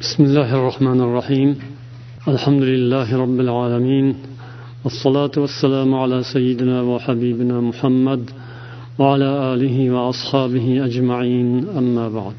[0.00, 1.58] بسم الله الرحمن الرحيم.
[2.28, 4.14] الحمد لله رب العالمين.
[4.84, 8.30] والصلاة والسلام على سيدنا وحبيبنا محمد
[8.98, 11.68] وعلى آله وأصحابه أجمعين.
[11.68, 12.32] أما بعد.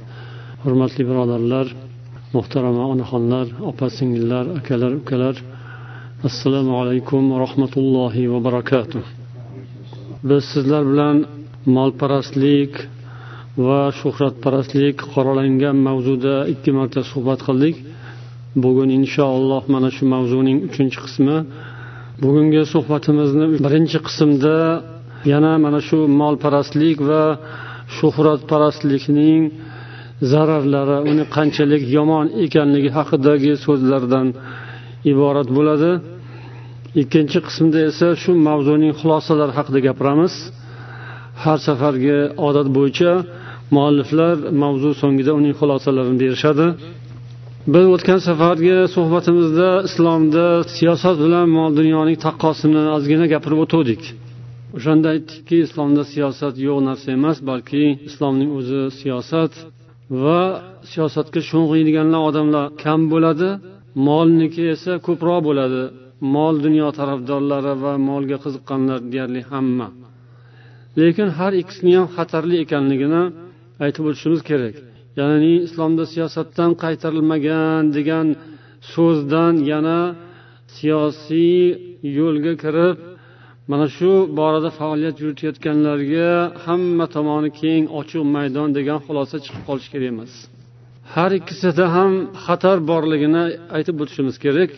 [0.64, 1.40] حرمت لي برادر
[2.34, 5.36] محترم أنا أكلر أكلر
[6.26, 9.02] السلام عليكم ورحمة الله وبركاته
[10.24, 11.26] بس لر بلان
[11.68, 12.90] مال براسليك
[13.58, 17.76] va shuhratparastlik qoralangan mavzuda ikki marta suhbat qildik.
[18.64, 21.38] Bugun inshaalloh mana shu mavzuning uchinchi qismi.
[22.24, 24.56] Bugungi suhbatimizni birinchi qismda
[25.32, 27.24] yana mana shu molparastlik va
[27.98, 29.42] shuhratparastlikning
[30.32, 34.28] zararlari uni qanchalik yomon ekanligi haqidagi so'zlardan
[35.12, 35.92] iborat bo'ladi.
[37.02, 40.34] Ikkinchi qismda esa shu mavzuning xulosalari haqida gapiramiz.
[41.44, 43.12] Har safargi odat bo'yicha
[43.76, 46.66] mualliflar mavzu so'ngida uning xulosalarini berishadi.
[47.74, 50.46] Biz o'tgan safargi suhbatimizda islomda
[50.78, 54.04] siyosat bilan mol dunyoning taqqosini ozgina gapirib o'tuvdik
[54.78, 59.54] o'shanda aytdikki islomda siyosat yo'q narsa emas balki islomning o'zi siyosat
[60.24, 60.42] va
[60.92, 63.50] siyosatga sho'ng'iydiganlar odamlar kam bo'ladi
[64.08, 65.84] molniki esa ko'proq bo'ladi.
[66.36, 69.88] Mol dunyo tarafdorlari va molga qiziqqanlar deyarli hamma.
[71.02, 73.24] Lekin har ikkisini ham xatarli ekanligini
[73.84, 74.76] aytib o'tishimiz kerak.
[75.20, 78.28] Ya'ni islomda siyosatdan qaytarilmagan degan
[78.94, 80.00] so'zdan yana
[80.76, 81.64] siyosiy
[82.20, 82.98] yo'lga kirib
[83.72, 86.30] mana shu borada faoliyat yuritayotganlarga
[86.66, 90.32] hamma tomoni keng ochiq maydon degan xulosa chiqib qolishi kerak emas.
[91.14, 92.14] Har ikkisida ham
[92.46, 93.44] xatar borligini
[93.76, 94.72] aytib o'tishimiz kerak.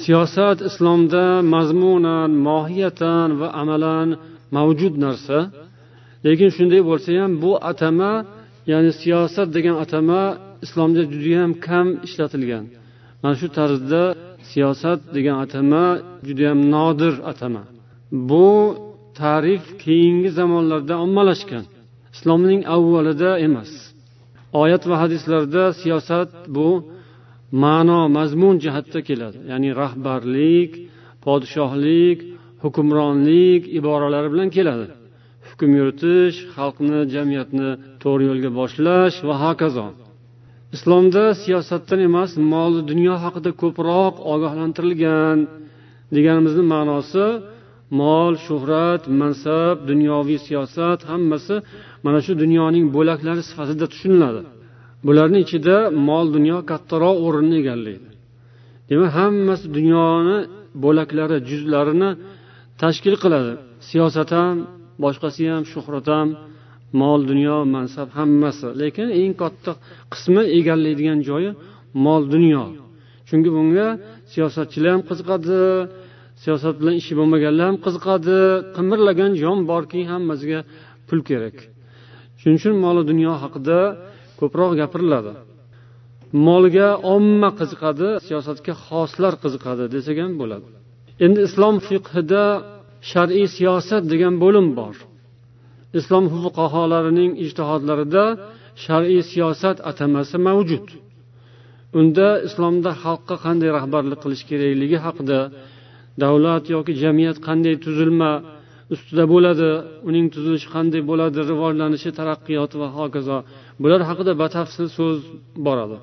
[0.00, 4.08] Siyosat islomda mazmunan mohiyatan va amalan
[4.56, 5.38] mavjud narsa.
[6.26, 8.12] Lekin shunday bo'lsa ham bu atama
[8.70, 10.22] ya'ni siyosat degan atama
[10.64, 12.64] islomda judayam kam ishlatilgan.
[13.22, 14.02] Mana shu tarzda
[14.50, 15.84] siyosat degan atama
[16.26, 17.62] judayam nodir atama.
[18.30, 18.48] Bu
[19.20, 21.64] tarif keyingi zamonlarda ommalashgan.
[22.14, 23.70] Islomning avvalida emas.
[24.62, 26.68] Oyat va hadislarda siyosat bu
[27.64, 29.38] ma'no mazmun jihatda keladi.
[29.50, 30.72] Ya'ni rahbarlik
[31.24, 32.18] podshohlik
[32.62, 34.86] hukmronlik iboralari bilan keladi.
[35.60, 37.68] Hukm yuritish xalqni jamiyatni
[38.02, 39.86] to'g'ri yo'lga boshlash va hokazo.
[40.76, 45.38] Islomda siyosatdan emas mol dunyo haqida ko'proq ogohlantirilgan
[46.16, 47.26] deganimizni ma'nosi
[48.00, 51.54] mol shuhrat mansab dunyoviy siyosat hammasi
[52.04, 54.40] mana shu dunyoning bo'laklari sifatida tushuniladi.
[55.06, 55.76] Bularni ichida
[56.08, 58.08] mol dunyo kattaroq o'rinni egallaydi.
[58.88, 60.38] Demak hammasi dunyoni
[60.84, 62.10] bo'laklari juzlarini
[62.82, 63.52] tashkil qiladi.
[63.88, 64.56] Siyosat ham
[65.04, 66.28] boshqasi ham shuhrat ham
[67.00, 68.68] mol dunyo mansab hammasi.
[68.82, 69.72] Lekin eng katta
[70.12, 71.50] qismi egallaydigan joyi
[72.04, 72.64] mol dunyo.
[73.28, 73.86] Chunki bunga
[74.32, 75.60] siyosatchilar ham qiziqadi
[76.42, 78.38] siyosat bilan ishi bo'lmaganlar ham qiziqadi
[78.76, 80.60] qimirlagan jon borki hammasiga
[81.08, 81.56] pul kerak.
[82.40, 83.78] Shuning uchun moli dunyo haqida
[84.40, 85.32] ko'proq gapiriladi.
[86.46, 90.66] Molga omma qiziqadi siyosatga xoslar qiziqadi desak ham bo'ladi.
[91.24, 92.44] Endi islom fiqhida
[93.10, 94.94] shar'iy siyosat degan bo'lim bor.
[95.98, 98.24] Islom fuqaholarining ijtihodlarida
[98.84, 100.86] shar'iy siyosat atamasi mavjud.
[101.98, 105.38] Unda islomda xalqqa qanday rahbarlik qilish kerakligi haqida
[106.22, 108.32] davlat yoki jamiyat qanday tuzilma
[108.94, 109.68] ustida bo'ladi
[110.08, 113.38] uning tuzilishi qanday bo'ladi rivojlanishi taraqqiyoti va hokazo
[113.82, 115.18] bular haqida batafsil so'z
[115.66, 115.96] boradi.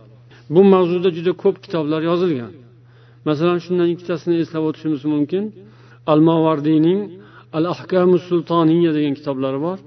[0.54, 2.54] Bu mavzuda juda ko'p kitoblar yozilgan.
[3.28, 5.44] Masalan shundan ikkitasini eslab o'tishimiz mumkin.
[6.12, 7.02] Al mavardiyning
[7.58, 9.78] al ahkamu sultoniya degan kitoblari bor.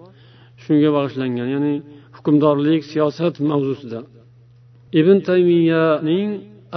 [0.62, 1.74] Shunga bag'ishlangan ya'ni
[2.16, 4.00] hukmdorlik siyosat mavzusida.
[5.00, 6.28] Ibn taymiyaning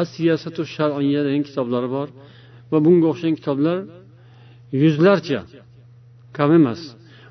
[0.02, 2.08] as siyosatu shar'iya degan kitoblari bor
[2.72, 3.78] va bunga o'xshagan kitoblar
[4.82, 5.40] yuzlarcha
[6.38, 6.82] kam emas.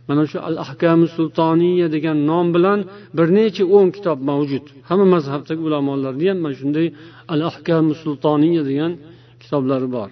[0.08, 2.78] Mana shu al ahkamu sultoniya degan nom bilan
[3.16, 4.64] bir necha o'n kitob mavjud.
[4.88, 6.86] Hamma mazhabdagi ulamolarni ham mana shunday
[7.32, 8.92] al ahkamu sultoniya degan
[9.42, 10.10] kitoblari bor.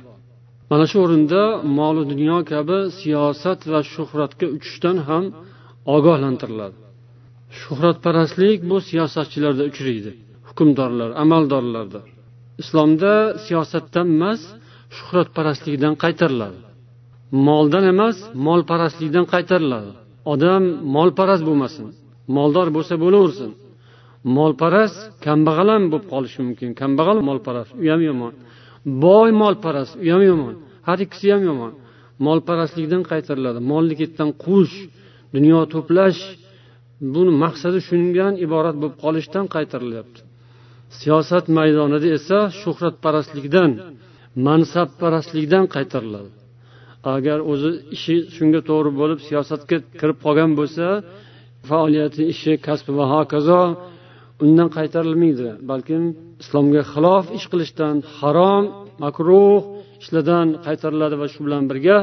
[0.71, 1.43] Mana shu o'rinda
[1.79, 5.25] moli dunyo kabi siyosat va shuhratga uchishdan ham
[5.97, 6.77] ogohlantiriladi.
[7.61, 10.11] Shuhratparastlik bu siyosatchilarda uchraydi
[10.49, 12.01] hukmdorlar amaldorlarda.
[12.63, 13.13] Islomda
[13.47, 14.41] siyosatdan emas
[14.97, 16.59] shuhratparastlikdan qaytariladi.
[17.47, 19.91] Moldan emas molparastlikdan qaytariladi.
[20.33, 20.63] Odam
[20.97, 21.87] molparast bo'lmasin
[22.37, 23.51] moldor bo'lsa bo'laversin.
[24.37, 26.71] Molparast kambag'al ham bo'lib qolishi mumkin.
[26.81, 28.33] Kambag'al molparast u ham yomon.
[28.85, 30.55] Boy molparast u ham yomon.
[30.89, 31.73] Har ikkisi ham yomon.
[32.27, 33.61] Molparastlikdan qaytariladi.
[33.71, 33.95] Molni
[34.45, 34.77] quvish
[35.35, 36.21] dunyo to'plash.
[37.15, 40.21] Buni maqsadi shundan iborat bo'lib qolishdan qaytarilyapti.
[40.99, 43.71] Siyosat maydonida esa shuhratparastlikdan
[44.47, 46.31] mansabparastlikdan qaytariladi.
[47.15, 50.87] Agar o'zi ishi shunga to'g'ri bo'lib siyosatga kirib qolgan bo'lsa
[51.69, 53.61] faoliyati ishi kasbi va hokazo
[54.45, 56.03] undan qaytarilmaydi balkim
[56.43, 58.65] islomga xilof ish qilishdan harom
[59.05, 59.61] makruh
[60.03, 61.99] ishlardan qaytariladi va shu bilan birga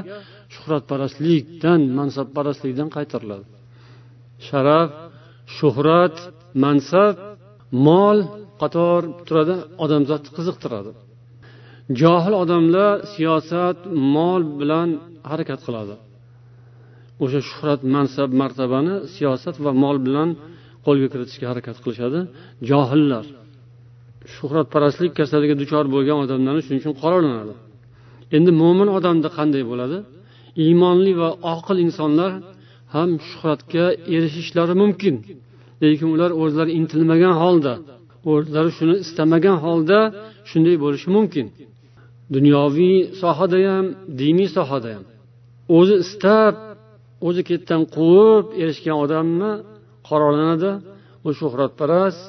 [0.54, 3.45] shuhratparastlikdan mansabparastlikdan qaytariladi.
[4.48, 4.89] Sharaf
[5.57, 6.16] shuhrat
[6.63, 7.16] mansab
[7.88, 8.18] mol
[8.62, 10.92] qator turadi odamzodni qiziqtiradi.
[12.00, 13.78] Johil odamlar siyosat
[14.16, 14.89] mol bilan
[15.30, 15.95] harakat qiladi.
[17.24, 20.30] O'sha shuhrat mansab martabani siyosat va mol bilan
[20.88, 22.19] qo'lga kiritishga harakat qilishadi.
[22.69, 23.25] Johillar
[24.36, 27.54] shuhratparastlik kasaliga duchor bo'lgan odamlarni shuning uchun qoralanadi
[28.38, 29.98] endi mo'min odamda qanday bo'ladi?
[30.63, 32.31] Iymonli va oqil insonlar
[32.95, 33.86] ham shuhratga
[34.16, 35.16] erishishlari mumkin.
[35.84, 37.74] Lekin ular o'zlari intilmagan holda
[38.31, 40.00] o'zlari shuni istamagan holda
[40.50, 41.45] shunday bo'lishi mumkin.
[42.36, 43.86] Dunyoviy sohada ham
[44.22, 45.04] diniy sohada ham
[45.78, 46.54] o'zi istab
[47.28, 49.51] o'zi ketdan quvib erishgan odamni
[50.07, 50.71] qoralanadi
[51.27, 52.24] u shuhratparast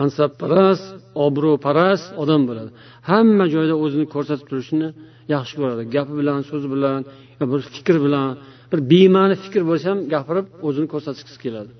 [0.00, 0.86] mansabparast
[1.26, 2.70] obro'parast odam bo'ladi.
[3.10, 4.88] Hamma joyda o'zini ko'rsatib turishni
[5.34, 5.82] yaxshi ko'radi.
[5.94, 7.00] Gapi bilan so'zi bilan
[7.52, 8.28] bir fikr bilan
[8.70, 11.72] bir bema'ni fikr bo'lsa ham gapirib o'zini ko'rsatgisi keladi.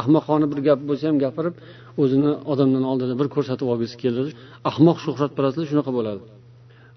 [0.00, 1.54] Ahmoqona bir gap bo'lsa ham gapirib
[2.02, 4.30] o'zini odamlarni oldida bir ko'rsatib olgisi keladi.
[4.70, 6.22] Ahmoq shuhratparastlik shunaqa bo'ladi.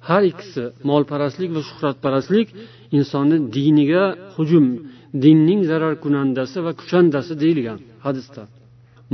[0.10, 2.48] Har ikkisi molparastlik va shuhratparastlik
[2.98, 4.04] insonni diniga
[4.36, 4.66] hujum
[5.25, 8.43] dinning zararkunandasi va kushandasi deyilgan hadisda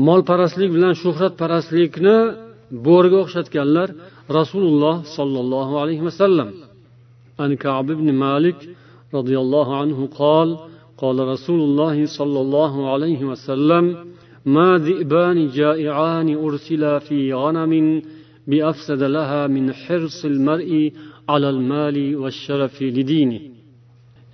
[0.08, 2.16] molparastlik bilan shuhratparastlikni
[2.86, 3.88] bo'riga o'xshatganlar
[4.38, 6.50] rasululloh sollallohu alayhi vasallam
[7.42, 8.58] عن كعب بن مالك
[9.14, 10.48] رضي الله عنه قال
[11.02, 13.84] قال رسول الله صلى الله عليه وسلم
[14.56, 18.02] ما ذئبان جائعان أرسلا في غنم
[18.46, 20.92] بأفسد لها من حرص المرء
[21.28, 23.40] على المال والشرف لدينه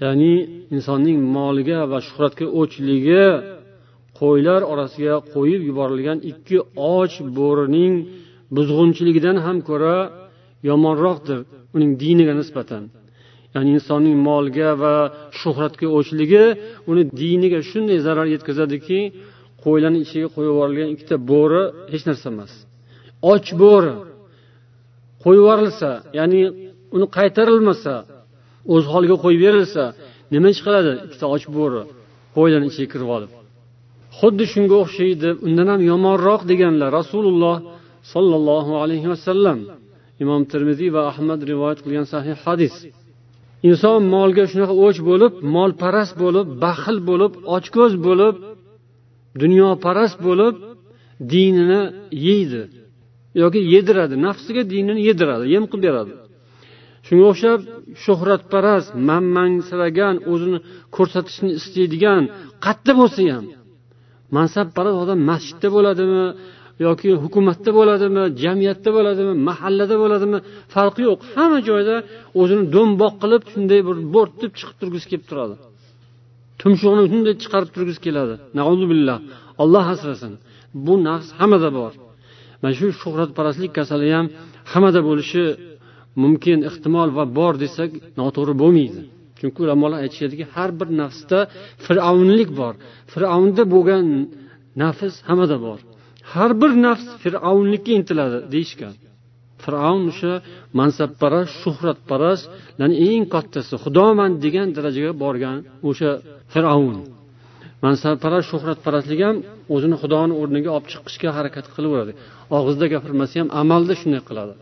[0.03, 0.33] ya'ni
[0.75, 3.25] insonning moliga va shuhratga o'chligi
[4.19, 6.57] qo'ylar orasiga qo'yib yuborilgan ikki
[6.95, 7.93] och bo'rining
[8.55, 9.95] buzg'unchiligidan ham ko'ra
[10.69, 11.39] yomonroqdir
[11.75, 12.83] uning diniga nisbatan.
[13.55, 14.95] Ya'ni insonning molga va
[15.39, 16.45] shuhratga o'chligi
[16.89, 18.99] uni diniga shunday zarar yetkazadiki
[19.63, 22.51] qo'ylarni ichiga qo'yib yuborilgan ikkita bo'ri hech narsa emas.
[23.31, 23.93] Och bo'ri
[25.23, 26.41] qo'yib yuborilsa ya'ni
[26.95, 27.93] uni qaytarilmasa
[28.73, 29.83] o'z holiga qo'yib berilsa
[30.33, 30.91] nima ish qiladi?
[31.05, 31.81] Ikkita och bo'ri
[32.35, 33.31] qo'ylarni ichiga kirib olib.
[34.19, 37.55] Xuddi shunga o'xshaydi undan ham yomonroq deganlar rasululloh
[38.13, 39.59] sollallohu alayhi vasallam
[40.23, 42.75] imom termiziy va ahmad rivoyat qilgan sahih hadis.
[43.69, 48.35] Inson molga shunaqa o'ch bo'lib molparast bo'lib baxil bo'lib ochko'z bo'lib
[49.41, 50.55] dunyoparast bo'lib
[51.33, 51.81] dinini
[52.27, 52.61] yeydi
[53.41, 56.13] yoki yediradi nafsiga dinini yediradi yem qilib beradi.
[57.09, 57.59] Shunga o'xshab
[58.03, 60.59] shuhratparast manmansiragan o'zini
[60.95, 62.23] ko'rsatishni istaydigan
[62.65, 63.45] qayerda bo'lsa ham
[64.37, 66.23] mansabparast odam masjidda bo'ladimi
[66.85, 70.37] yoki hukumatda bo'ladimi jamiyatda bo'ladimi mahallada bo'ladimi
[70.73, 71.19] farqi yo'q.
[71.35, 71.95] Hamma joyda
[72.41, 75.55] o'zini do'mboq qilib shunday bir bo'rtib chiqib turgisi kelib turadi.
[76.61, 78.33] Tumshug'ini shunday chiqarib turgisi keladi.
[78.91, 79.17] Billah.
[79.63, 80.33] Olloh asrasin.
[80.85, 81.91] Bu nafs hammada bor.
[82.61, 84.25] Mana shu shuhratparastlik kasali ham
[84.71, 85.43] hammada bo'lishi
[86.23, 89.01] mumkin ehtimol va bor desak noto'g'ri bo'lmaydi.
[89.39, 91.39] Chunki ulamolar aytishadiki har bir nafsda
[91.85, 92.73] fir'avnlik bor.
[93.13, 94.05] Fir'avnda bo'lgan
[94.83, 95.79] nafs hammada bor.
[96.33, 98.93] Har bir nafs fir'avnlikka intiladi deyishgan.
[99.63, 100.33] Fir'avn o'sha
[100.79, 105.57] mansabparast shuhratparastlarni eng kattasi xudoman degan darajaga borgan
[105.89, 106.11] o'sha
[106.53, 106.97] fir'avn.
[107.85, 109.37] Mansabparast shuhratparastlik ham
[109.75, 112.13] o'zini xudoni o'rniga olib chiqishga harakat qilaveradi
[112.57, 114.53] og'izda gapirmasa ham amalda shunday qiladi.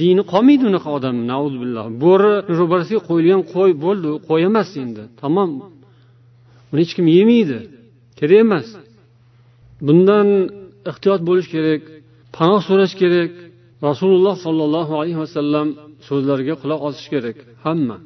[0.00, 1.16] Dini qolmaydi unaqa odam
[1.62, 1.84] billah.
[2.04, 5.02] Bo'ri ro'barasiga qo'yilgan qo'y bo'ldi qo'y emas endi.
[5.20, 5.50] Tamom.
[6.70, 7.58] Uni hech kim yemaydi.
[8.18, 8.66] Kerak emas.
[9.86, 10.28] Bundan
[10.90, 11.82] ehtiyot bo'lish kerak
[12.36, 13.32] panoh so'rash kerak.
[13.88, 15.68] Rasululloh sollallohu alayhi vasallam
[16.08, 17.36] so'zlariga quloq osish kerak.
[17.66, 17.96] Hamma.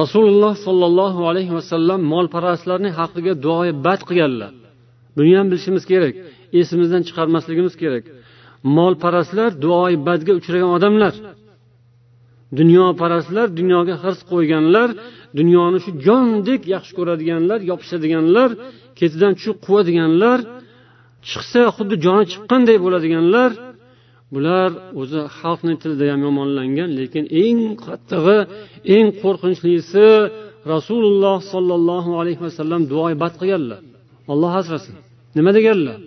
[0.00, 4.52] Rasululloh sollallohu alayhi vasallam molparastlarning haqqiga duoyi bad qilganlar.
[5.16, 6.14] Buni ham bilishimiz kerak.
[6.60, 8.04] Esimizdan chiqarmasligimiz kerak.
[8.76, 11.14] Molparastlar duoyi badga uchragan odamlar.
[12.58, 14.88] Dunyoparastlar dunyoga hirs qo'yganlar
[15.38, 18.50] dunyoni shu jondek yaxshi ko'radiganlar yopishadiganlar
[18.98, 20.38] ketidan tushib quvadiganlar
[21.28, 23.50] chiqsa xuddi joni chiqqanday bo'ladiganlar
[24.34, 28.38] bular o'zi xalqni tilida ham yomonlangan lekin eng qattig'i
[28.96, 30.06] eng qo'rqinchlisi
[30.72, 33.80] rasululloh sollallohu alayhi vasallam duoyi bad qilganlar.
[34.32, 34.94] Olloh asrasin.
[35.36, 35.98] Nima deganlar?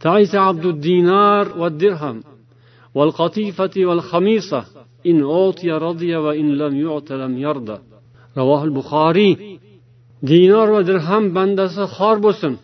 [0.00, 2.16] تعيس عبد الدينار والدرهم
[2.94, 4.64] والقطيفة والخميصة
[5.06, 7.78] إن أوتي رضي وإن لم يعط لم يرضى
[8.36, 9.58] رواه البخاري
[10.30, 12.54] dinor va dirham bandasi xor bo'lsin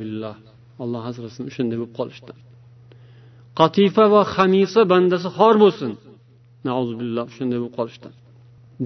[0.00, 0.34] billah
[0.82, 2.36] alloh asrasin o'shanday bo'lib qolishdan
[3.60, 5.92] qatifa va hamisa bandasi xor bo'lsin
[7.00, 8.12] billah shunday bo'lib qolishdan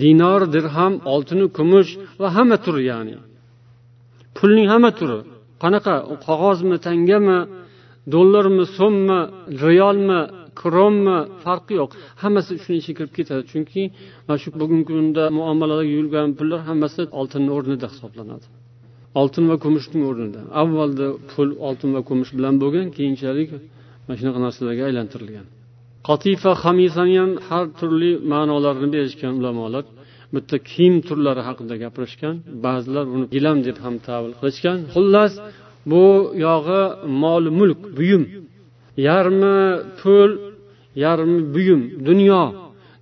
[0.03, 1.91] dinor dirham oltinu kumush
[2.21, 3.15] va hamma turi ya'ni
[4.39, 5.19] pulning hamma turi
[5.64, 5.94] qanaqa
[6.28, 7.40] qog'ozmi tangami
[8.14, 9.20] dollarmi so'mmi
[9.64, 10.22] realmi
[10.62, 11.92] krommi farqi yo'q.
[12.24, 13.42] Hammasi shuni ichiga kirib ketadi.
[13.52, 13.82] Chunki
[14.26, 18.46] mana shu bugungi kunda muomalada yurgan pullar hammasi oltinni o'rnida hisoblanadi.
[19.22, 20.42] Oltin va kumushning o'rnida.
[20.62, 23.50] Avvalda pul oltin va kumush bilan bo'lgan keyinchalik
[24.06, 25.46] mana shunaqa narsalarga aylantirilgan.
[26.08, 29.84] Qotifa hamisani ham har turli ma'nolarini berishgan ulamolar
[30.34, 34.78] bitta kiyim turlari haqida gapirishgan ba'zilar buni gilam deb ham tavil qilishgan.
[34.94, 35.34] Xullas
[35.92, 36.06] bu
[36.48, 36.84] yog'i
[37.24, 38.24] mol mulk buyum.
[39.08, 39.60] Yarmi
[40.00, 40.32] pul
[41.06, 42.44] yarmi buyum dunyo.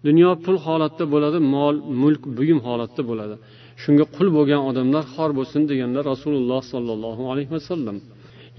[0.07, 3.35] Dunyo pul holatda bo'ladi mol mulk buyum holatda bo'ladi.
[3.83, 7.97] Shunga qul bo'lgan odamlar xor bo'lsin deganlar rasululloh sollallohu alayhi vasallam.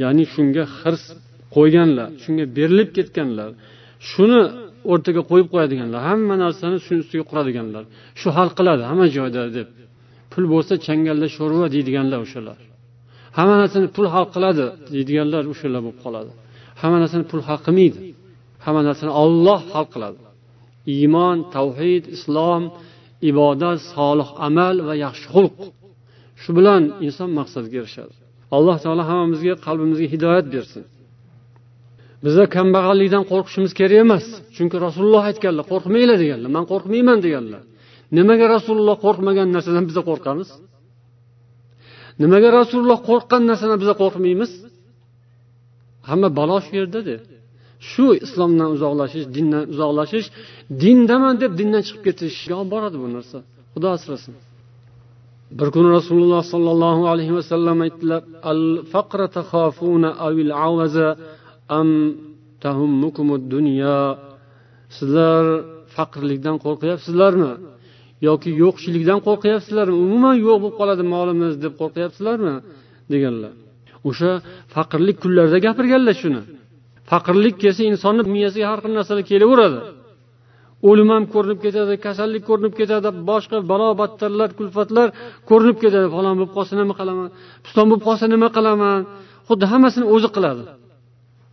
[0.02, 1.04] Ya'ni shunga hirs
[1.56, 3.50] qo'yganlar shunga berilib ketganlar.
[4.10, 4.42] Shuni
[4.92, 7.84] o'rtaga qo'yib qo'yadiganlar hamma narsani shuni ustiga quradiganlar.
[8.20, 9.68] Shu hal qiladi hamma joyda deb.
[10.32, 12.58] Pul bo'lsa changalla sho'rva deydiganlar o'shalar.
[13.36, 14.64] Hamma narsani pul hal qiladi
[14.94, 16.30] deydiganlar o'shalar bo'lib qoladi.
[16.80, 17.98] Hamma narsani pul hal qilmaydi.
[18.64, 20.20] Hamma narsani olloh hal qiladi.
[20.94, 22.62] Iymon tavhid islom
[23.30, 25.58] ibodat solih amal va yaxshi xulq.
[26.42, 28.14] Shu bilan inson maqsadga erishadi.
[28.56, 30.82] Alloh taolo hammamizga qalbimizga hidoyat bersin.
[32.24, 34.24] Biza kambag'allikdan qo'rqishimiz kerak emas.
[34.56, 36.50] Chunki rasululloh aytganlar qo'rqmanglar deganlar.
[36.56, 37.62] Man qo'rqmayman deganlar.
[38.18, 40.48] Nimaga rasululloh qo'rqmagan narsadan biza qo'rqamiz?
[42.22, 44.50] Nimaga rasululloh qo'rqqan narsadan biza qo'rqmaymiz?
[46.08, 47.16] Hamma balo shu yerdada
[47.90, 50.26] shu islomdan uzoqlashish dindan uzoqlashish
[50.82, 53.38] dindaman deb dindan chiqib ketishga olib boradi bu narsa.
[53.72, 54.34] Xudo asrasin.
[55.58, 58.22] Bir kuni rasululloh sollallohu alayhi vasallam aytdilar
[58.52, 61.08] al faqra takhafuna avil avaza
[61.78, 61.88] am
[62.64, 63.98] tahummukumud dunyo
[64.96, 65.44] sizlar
[65.96, 67.52] faqrlikdan qo'rqyapsizlarmi?
[68.28, 69.96] Yoki yo'qchilikdan qo'rqyapsizlarmi?
[70.06, 72.54] Umuman yo'q bo'lib qoladi molimiz deb qo'rqyapsizlarmi?
[73.12, 73.52] deganlar.
[74.08, 74.30] O'sha
[74.74, 76.42] faqirlik kunlarida gapirganlar shuni.
[77.10, 79.80] Faqirlik kelsa insonni miyasiga har xil narsalar kelaveradi.
[80.88, 85.06] O'lim ham ko'rinib ketadi kasallik ko'rinib ketadi boshqa balo battarlar kulfatlar
[85.50, 86.06] ko'rinib ketadi.
[86.14, 87.28] Falon bo'lib qolsa nima qilaman?
[87.64, 89.00] Piston bo'lib qolsa nima qilaman?
[89.48, 90.62] Xuddi hammasini o'zi qiladi.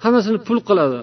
[0.06, 1.00] Hammasini pul qiladi.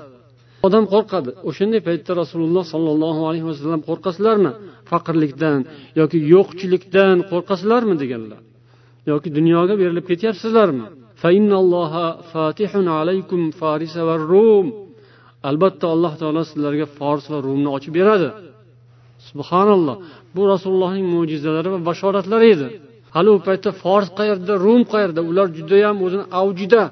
[0.66, 1.30] Odam qo'rqadi.
[1.48, 4.52] O'shanday paytda rasululloh sollallohu alayhi vasallam qo'rqasizlarmi?
[4.90, 5.58] Faqirlikdan
[6.00, 8.40] yoki yo'qchilikdan qo'rqasizlarmi deganlar.
[9.10, 10.86] Yoki dunyoga berilib ketyapsizlarmi?
[15.50, 18.28] Albatta alloh taolo sizlarga fors va rumni ochib beradi.
[19.28, 19.96] Subhanalloh.
[20.34, 22.68] Bu rasulullohning mo'jizalari va bashoratlari edi.
[23.14, 25.20] Hali u paytda fors qayerda rum qayerda?
[25.30, 26.82] Ular judayam o'zini avjida.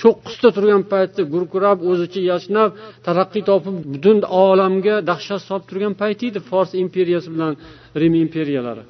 [0.00, 2.70] Cho'qqisida turgan paytda gurkurab o'zicha yashnab
[3.06, 4.16] taraqqiy topib butun
[4.46, 7.52] olamga dahshat solib turgan payti edi fors imperiyasi bilan
[8.00, 8.84] rim imperiyalari.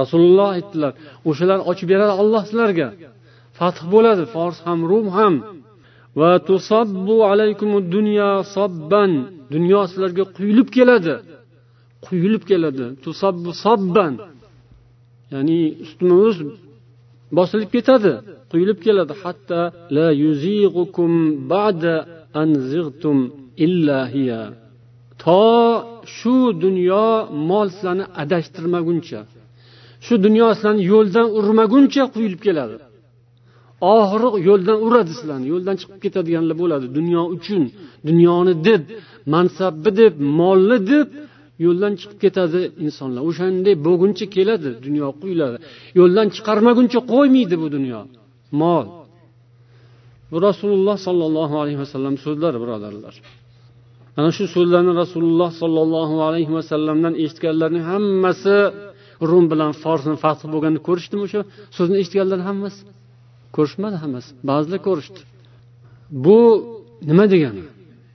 [0.00, 0.92] Rasululloh aytdilar
[1.30, 2.88] o'shalar ochib beradi olloh sizlarga.
[3.58, 5.34] Fath bo'ladi fors ham rum ham.
[6.20, 9.12] Va tusabbu alaykum dunya sobban
[9.54, 11.14] dunyo sizlarga quyilib keladi.
[12.06, 12.86] Quyilib keladi.
[13.04, 14.12] Tusabbu sobban
[15.32, 16.40] ya'ni ustma ust
[17.36, 18.12] bosilib ketadi
[18.50, 19.12] quyilib keladi.
[19.22, 19.60] Hatto
[19.96, 21.12] la yuzighukum
[21.52, 21.94] ba'da
[22.40, 23.18] an zig'tum
[23.64, 24.42] illa hiya.
[25.22, 25.44] To
[26.16, 27.06] shu dunyo
[27.50, 29.20] mol sizlarni adashtirmaguncha
[30.04, 32.76] shu dunyo sizlarni yo'ldan urmaguncha quyilib keladi.
[33.94, 36.86] Oxiri yo'ldan uradi sizlarni yo'ldan chiqib ketadiganlar bo'ladi.
[36.98, 37.62] Dunyo uchun
[38.08, 38.82] dunyoni deb
[39.34, 41.08] mansabni deb molni deb
[41.64, 43.22] yo'ldan chiqib ketadi insonlar.
[43.30, 45.56] O'shanday bo'lguncha keladi dunyo quyiladi
[45.98, 48.00] yo'ldan chiqarmaguncha qo'ymaydi bu dunyo.
[48.62, 48.86] Mol.
[50.30, 53.14] Bu rasululloh sollallohu alayhi vasallam so'zlari birodarlar.
[54.18, 58.56] Ana shu so'zlarni rasululloh sollallohu alayhi vasallamdan eshitganlarning hammasi
[59.30, 61.40] rum bilan forsni fath bo'lganda ko'rishdimi o'sha
[61.76, 62.80] so'zni eshitganlar hammasi.
[63.56, 64.30] Ko'rishmadi hammasi.
[64.50, 65.20] Ba'zilar ko'rishdi.
[66.24, 66.38] Bu
[67.10, 67.62] nima degani?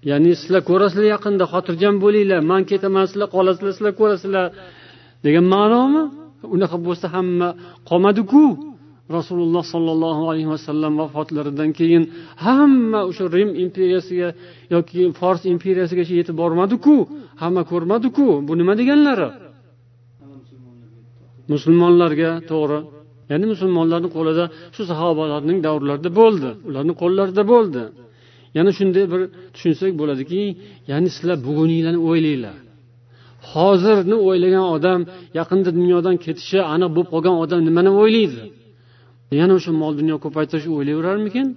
[0.10, 4.46] Ya'ni sizlar ko'rasizlar yaqinda xotirjam bo'linglar man ketaman sizlar qolasizlar sizlar ko'rasizlar.
[5.26, 6.04] Degan ma'nomi?
[6.56, 7.50] Unaqa bo'lsa hamma
[7.90, 8.44] qolmadiku.
[9.18, 12.04] Rasululloh sollallohu alayhi vasallam vafotlaridan keyin
[12.46, 14.30] hamma o'sha rim imperiyasiga
[14.74, 16.96] yoki fors imperiyasigacha yetib bormadiku
[17.42, 18.28] hamma ko'rmadiku.
[18.48, 19.30] Bu nima deganlari?
[21.54, 22.80] Musulmonlarga to'g'ri.
[23.32, 27.84] Ya'ni musulmonlarni qo'lida shu sahobalarning davrlarida bo'ldi ularni qo'llarida bo'ldi.
[28.58, 29.22] Yana shunday bir
[29.56, 30.42] tushunsak bo'ladiki
[30.92, 32.58] ya'ni sizlar buguninglarni o'ylanglar
[33.54, 35.00] hozirni o'ylagan odam
[35.40, 38.42] yaqinda dunyodan ketishi aniq bo'lib qolgan odam nimani o'ylaydi?
[39.40, 41.48] Yana o'sha mol dunyo ko'paytirish o'ylayverarmikin?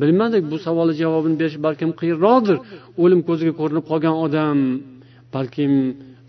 [0.00, 2.56] Bilmadik bu savolni javobini berish balkim qiyinroqdir
[3.02, 4.58] o'lim ko'ziga ko'rinib qolgan odam.
[5.34, 5.72] Balkim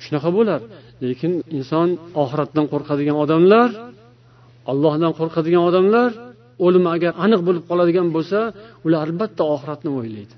[0.04, 0.60] shunaqa bo'lar.
[1.04, 1.88] Lekin inson
[2.24, 3.70] oxiratdan qo'rqadigan odamlar
[4.72, 6.10] allohdan qo'rqadigan odamlar
[6.66, 8.40] o'lim agar aniq bo'lib qoladigan bo'lsa
[8.86, 10.36] ular albatta oxiratni o'ylaydi.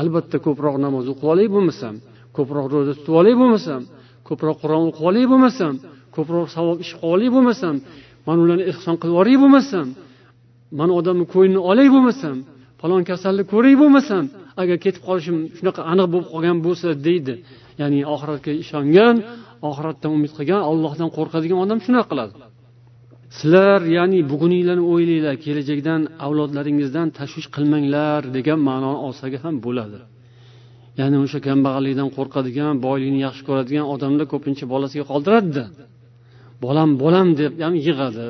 [0.00, 1.94] Albatta ko'proq namoz o'qib olay bo'lmasam
[2.36, 3.80] ko'proq ro'za tutib olay bo'lmasam
[4.28, 5.74] ko'proq qur'on o'qib olay bo'lmasam
[6.16, 7.74] ko'proq savob ish qilib olay bo'lmasam
[8.26, 9.86] mana ularni ehson qilib yuboray bo'lmasam
[10.78, 12.36] mana odamni ko'nglini olay bo'lmasam
[12.80, 14.24] falon kasalni ko'ray bo'lmasam
[14.62, 17.34] agar ketib qolishim shunaqa aniq bo'lib qolgan bo'lsa deydi.
[17.80, 19.16] Ya'ni oxiratga ishongan
[19.68, 22.32] oxiratdan umid qilgan allohdan qo'rqadigan odam shunaqa qiladi.
[23.38, 30.00] Sizlar ya'ni buguninglarni o'ylanglar kelajakdan avlodlaringizdan tashvish qilmanglar degan ma'noni olsaga ham bo'ladi.
[31.00, 35.64] Ya'ni o'sha kambag'allikdan qo'rqadigan boylikni yaxshi ko'radigan odamlar ko'pincha bolasiga qoldiradida
[36.64, 38.26] bolam bolam deb ham yig'adi.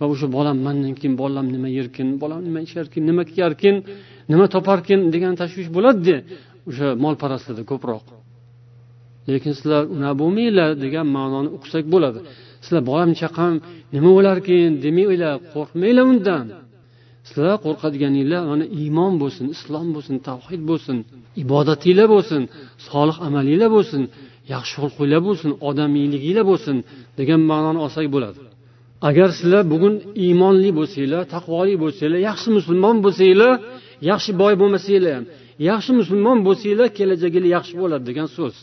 [0.00, 3.74] Va o'sha bolam mandan keyin bolam nima yerkin bolam nima icharkin nima kiyarkin
[4.32, 6.16] nima toparkin degan tashvish bo'ladida
[6.70, 8.04] o'sha molparastlarda ko'proq.
[9.34, 12.20] Lekin sizlar unaqa bo'lmanglar degan ma'noni uqsak bo'ladi.
[12.64, 13.54] Sizlar bolam chaqam
[13.94, 16.46] nima bo'larkin demanglar qo'rqmanglar undan.
[17.28, 20.96] Sizlar qo'rqadiganinglar mana iymon bo'lsin islom bo'lsin tavhid bo'lsin
[21.42, 22.42] ibodatinglar bo'lsin
[22.88, 24.02] solih amalinglar bo'lsin
[24.54, 26.76] yaxshi xulqinglar bo'lsin odamiyliginglar bo'lsin
[27.18, 28.38] degan ma'noni olsak bo'ladi.
[29.08, 33.52] Agar sizlar bugun iymonli bo'lsanglar taqvoli bo'lsanglar yaxshi musulmon bo'lsanglar
[34.10, 35.24] yaxshi boy bo'lmasanglar ham
[35.70, 38.54] yaxshi musulmon bo'lsanglar kelajaginglar yaxshi bo'ladi degan so'z.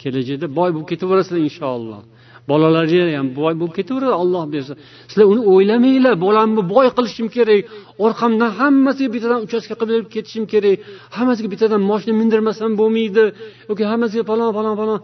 [0.00, 2.00] Kelajakda boy bo'lib ketaverasizlar inshaalloh.
[2.50, 4.72] Bolalaringiz ham boy bo'lib ketaveradi olloh bersa.
[5.10, 7.60] Sizlar uni o'ylamanglar bolamni boy qilishim kerak.
[8.04, 10.76] Orqamdan hammasiga bittadan uchastka qilib berib ketishim kerak.
[11.16, 13.24] Hammasiga bittadan moshina mindirmasam bo'lmaydi.
[13.70, 15.00] Yoki hammasiga falon falon falon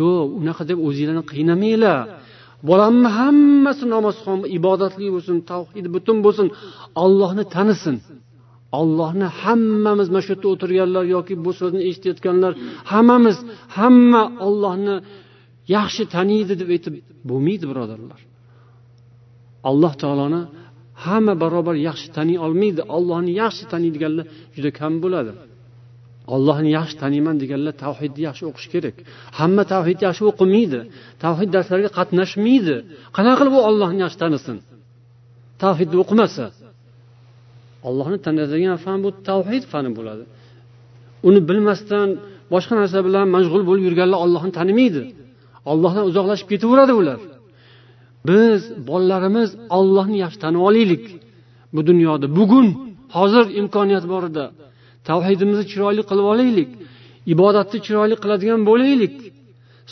[0.00, 1.98] yo'q unaqa deb o'zinglarni qiynamanglar.
[2.68, 6.46] Bolamni hammasi namozxon ibodatli bo'lsin tavhidi butun bo'lsin.
[7.04, 7.96] Ollohni tanisin.
[8.80, 12.52] Ollohni hammamiz mana shu yerda o'tirganlar yoki bu so'zni eshitayotganlar
[12.92, 13.36] hammamiz
[13.76, 14.96] hamma ollohni
[15.76, 16.94] yaxshi taniydi deb aytib
[17.30, 18.20] bo'lmaydi birodarlar.
[19.70, 20.42] Alloh taoloni
[21.04, 25.32] hamma barobar yaxshi taniy olmaydi ollohni yaxshi taniydiganlar juda kam bo'ladi.
[26.34, 28.96] Ollohni yaxshi taniyman deganlar tavhidni yaxshi o'qish kerak.
[29.38, 30.80] Hamma tavhid yaxshi o'qimaydi
[31.24, 32.76] tavhid darslariga qatnashmaydi.
[33.16, 34.56] Qanaqa qilib u ollohni yaxshi tanisin?
[35.62, 36.44] Tavhidni o'qimasa.
[37.88, 40.24] Ollohni tanadigan fan bu tavhid fani bo'ladi.
[41.28, 42.08] Uni bilmasdan
[42.52, 45.02] boshqa narsa bilan mashg'ul bo'lib yurganlar ollohni tanimaydi.
[45.70, 47.20] Ollohdan uzoqlashib ketaveradi ular.
[48.28, 51.04] Biz bolalarimiz ollohni yaxshi tanib olaylik.
[51.74, 52.66] Bu dunyoda bugun
[53.16, 54.44] hozir imkoniyat bor edi.
[55.08, 56.70] Tavhidimizni chiroyli qilib olaylik
[57.34, 59.14] ibodatni chiroyli qiladigan bo'laylik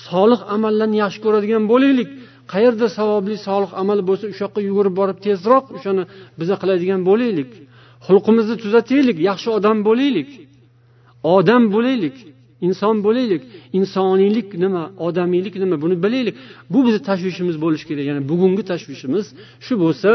[0.09, 2.11] solih amallarni yaxshi ko'radigan bo'laylik.
[2.53, 6.03] Qayerda savobli solih amal bo'lsa o'sha yoqqa yugurib borib tezroq o'shani
[6.41, 7.51] biza qiladigan bo'laylik.
[8.07, 10.31] Xulqimizni tuzataylik yaxshi odam bo'laylik
[11.37, 12.17] odam bo'laylik.
[12.67, 13.43] Inson bo'laylik.
[13.79, 16.35] Insoniylik nima odamiylik nima buni bilaylik.
[16.73, 18.05] Bu bizni tashvishimiz bo'lishi kerak.
[18.11, 19.27] Ya'ni bugungi tashvishimiz
[19.67, 20.13] shu bo'lsa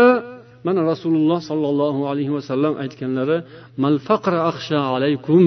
[0.67, 3.37] mana rasululloh sollallohu alayhi vasallam aytganlari
[3.83, 5.43] mal faqra axsha alaykum.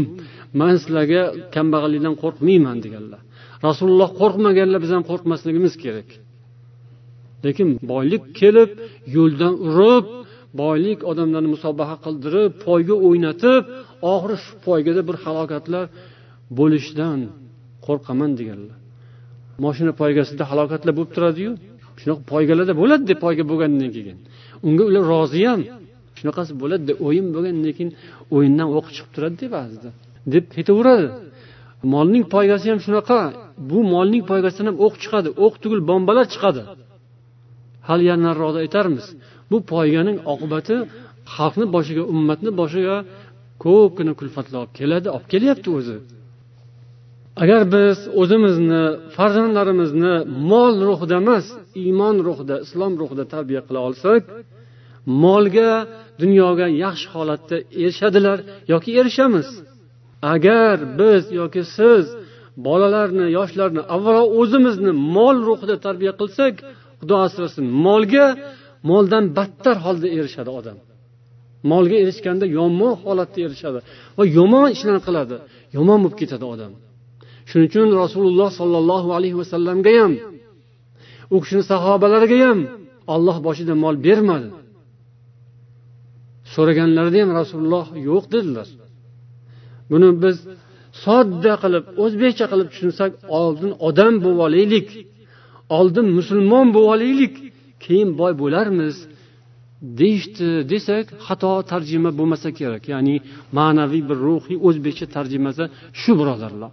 [0.60, 1.22] Man sizlarga
[1.54, 3.20] kambag'allikdan qo'rqmayman deganlar.
[3.68, 6.08] Rasululloh qo'rqmaganlar biz ham qo'rqmasligimiz kerak.
[7.44, 8.70] Lekin boylik kelib
[9.16, 10.06] yo'ldan urib
[10.62, 13.62] boylik odamlarni musobaqa qildirib poyga o'ynatib
[14.12, 15.84] oxiri shu poygada bir halokatlar
[16.58, 17.20] bo'lishidan
[17.86, 18.78] qo'rqaman deganlar.
[19.64, 21.50] Moshina poygasida halokatlar bo'lib turadiyu
[22.00, 24.18] shunaqa poygalarda bo'ladida poyga bo'lgandan keyin.
[24.66, 25.60] Unga ular rozi ham
[26.18, 27.90] shunaqasi bo'ladida o'yin bo'lgandan keyin
[28.36, 29.88] o'yindan o'q chiqib turadida ba'zida
[30.34, 31.06] deb ketaveradi.
[31.94, 33.18] Molning poygasi ham shunaqa
[33.70, 36.62] bu molning poygasidan ham o'q chiqadi o'q tugul bombalar chiqadi.
[37.88, 39.06] Hali yana nariroqda aytarmiz
[39.50, 40.76] bu poyganing oqibati
[41.34, 42.96] xalqni boshiga ummatni boshiga
[43.64, 45.96] ko'pgina kulfatlar olib keladi olib kelyapti o'zi.
[47.42, 48.82] Agar biz o'zimizni
[49.16, 50.14] farzandlarimizni
[50.50, 51.46] mol ruhida emas
[51.82, 54.22] iymon ruhida islom ruhida tarbiya qila olsak
[55.24, 55.72] molga
[56.22, 58.38] dunyoga yaxshi holatda erishadilar
[58.72, 59.48] yoki erishamiz.
[60.34, 62.04] Agar biz yoki siz
[62.66, 66.54] bolalarni yoshlarni avvalo o'zimizni mol ruhida tarbiya qilsak
[67.00, 68.26] xudo asrasin molga
[68.90, 70.78] moldan battar holda erishadi odam.
[71.70, 73.78] Molga erishganda yomon holatda erishadi
[74.18, 75.36] va yomon ishlarni qiladi
[75.76, 76.72] yomon bo'lib ketadi odam.
[77.48, 80.12] Shuning uchun rasululloh sollallohu alayhi vasallamga ham
[81.34, 82.60] u kishini sahobalariga ham
[83.14, 84.48] olloh boshida mol bermadi.
[86.54, 88.68] So'raganlarida ham rasululloh yo'q dedilar.
[89.90, 90.36] Buni biz
[91.04, 94.88] sodda qilib o'zbekcha qilib tushunsak oldin odam bo'lib olaylik
[95.78, 97.34] oldin musulmon bo'lib olaylik
[97.84, 98.96] keyin boy bo'larmiz
[100.00, 102.82] deyishdi desak xato tarjima bo'lmasa kerak.
[102.92, 103.14] Ya'ni
[103.58, 105.64] ma'naviy bir ruhiy o'zbekcha tarjimasi
[106.00, 106.70] shu birodarlar.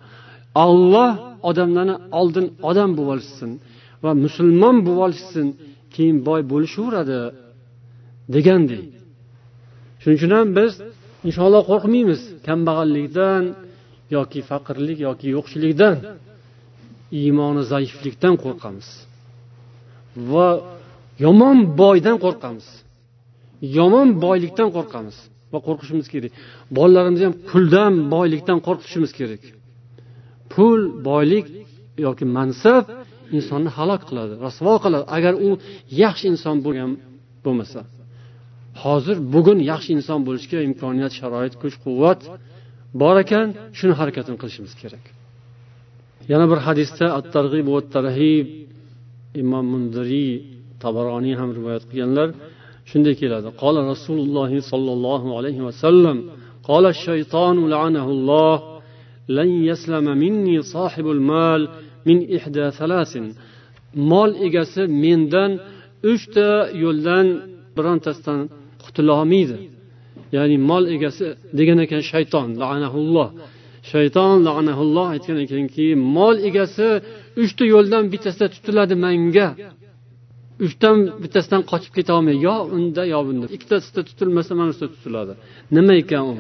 [0.64, 1.12] Olloh
[1.50, 3.52] odamlarni oldin odam bo'lib olishsin
[4.04, 5.48] va musulmon bo'lib olishsin
[5.96, 7.20] keyin boy bo'lishaveradi
[8.36, 8.84] degandek.
[10.02, 10.72] Shuning uchun ham biz
[11.28, 13.44] inshaalloh qo'rqmaymiz kambag'allikdan
[14.16, 15.96] yoki faqirlik yoki yo'qchilikdan
[17.22, 18.88] iymoni zaiflikdan qo'rqamiz.
[20.32, 20.48] Va
[21.26, 22.68] yomon boydan qo'rqamiz.
[23.78, 25.18] Yomon boylikdan qo'rqamiz
[25.54, 26.32] va qo'rqishimiz kerak.
[26.78, 29.42] Bolalarimizni ham puldan boylikdan qo'rqitishimiz kerak.
[30.55, 31.47] pul boylik
[32.07, 32.85] yoki mansab
[33.37, 35.49] insonni halok qiladi rasvo qiladi agar u
[36.03, 36.91] yaxshi inson bo'lgan
[37.45, 37.81] bo'lmasa
[38.83, 42.21] hozir bugun yaxshi inson bo'lishga imkoniyat sharoit kuch quvvat
[43.01, 43.47] bor ekan
[43.79, 45.05] shuni harakatini qilishimiz kerak
[46.33, 48.47] yana bir hadisda at targ'ib va tarhib
[49.43, 50.33] imom mundiriy
[50.83, 52.29] tabaroniy ham rivoyat qilganlar
[52.91, 56.19] shunday keladi qola rasululloh sollallohu alayhi vasallam
[56.71, 58.74] قال الشيطان لعنه الله
[59.29, 61.69] لن يسلم مني صاحب المال
[62.07, 63.13] من إحدى ثلاث
[64.11, 65.51] mol egasi mendan
[66.13, 66.49] uchta
[66.83, 67.27] yo'ldan
[67.77, 68.41] birontasidan
[68.85, 69.57] qutulolmaydi
[70.37, 71.27] ya'ni mol egasi
[71.59, 73.29] degan ekan shayton lanaulloh
[73.93, 76.89] shayton lanaulloh aytgan ekanki mol egasi
[77.43, 79.49] uchta yo'ldan bittasida tutiladi manga
[80.67, 85.33] uchdan bittasidan qochib ketolmaydi yo unda yo bunda ikkitasida tutilmasa mana shuda tutiladi
[85.77, 86.35] nima ekan u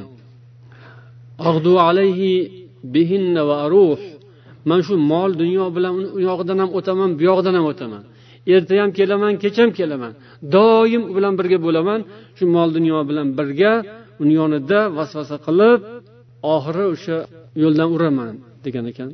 [4.70, 8.04] Man shu mol dunyo bilan uni u yog'idan ham o'taman bu yog'idan ham o'taman.
[8.54, 10.14] Erta ham kelaman kech ham kelaman.
[10.56, 12.00] Doim u bilan birga bo'laman.
[12.38, 13.74] Shu mol dunyo bilan birga
[14.22, 15.80] uni yonida vasvasa qilib
[16.56, 17.18] oxiri o'sha
[17.64, 18.34] yo'ldan uraman
[18.66, 19.10] degan ekan.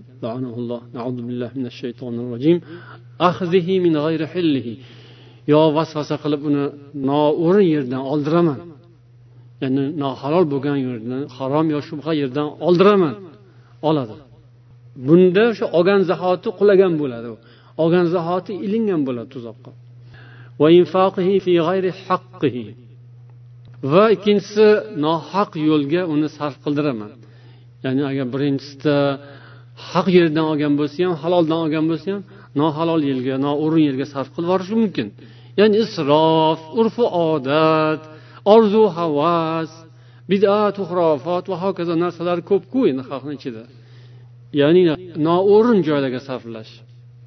[5.52, 6.64] Yo vasvasa qilib uni
[7.10, 8.60] noo'rin yerdan oldiraman.
[9.62, 13.16] Ya'ni nohalol bo'lgan yerdan harom yo shubha yerdan oldiraman.
[13.90, 14.16] Oladi.
[15.08, 17.28] Bunda o'sha olgan zahoti qulagan bo'ladi.
[17.84, 19.72] Olgan zahoti ilingan bo'ladi tuzoqqa.
[23.94, 24.68] Va ikkinchisi
[25.06, 27.12] nohaq yo'lga uni sarf qildiraman.
[27.86, 28.98] Ya'ni agar birinchisida
[29.90, 32.22] haq yerdan olgan bo'lsa ham haloldan olgan bo'lsa ham
[32.62, 35.08] nohalol yerga noo'rin yerga sarf qilib yuborishi mumkin.
[35.60, 38.02] Ya'ni isrof urfu odat
[38.54, 39.72] orzu havas
[40.30, 43.64] bidatu xurofot va hokazo narsalar ko'pku endi xalqni ichida.
[44.62, 44.82] Ya'ni
[45.28, 46.74] noo'rin joylarga sarflash.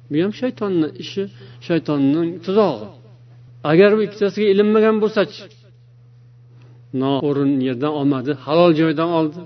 [0.09, 1.23] Bu ham shaytonni ishi
[1.67, 2.87] shaytonning tuzog'i.
[3.71, 5.41] Agar bu ikkitasiga ilinmagan bo'lsachi
[7.01, 9.39] noo'rin yerdan olmadi halol joydan oldi.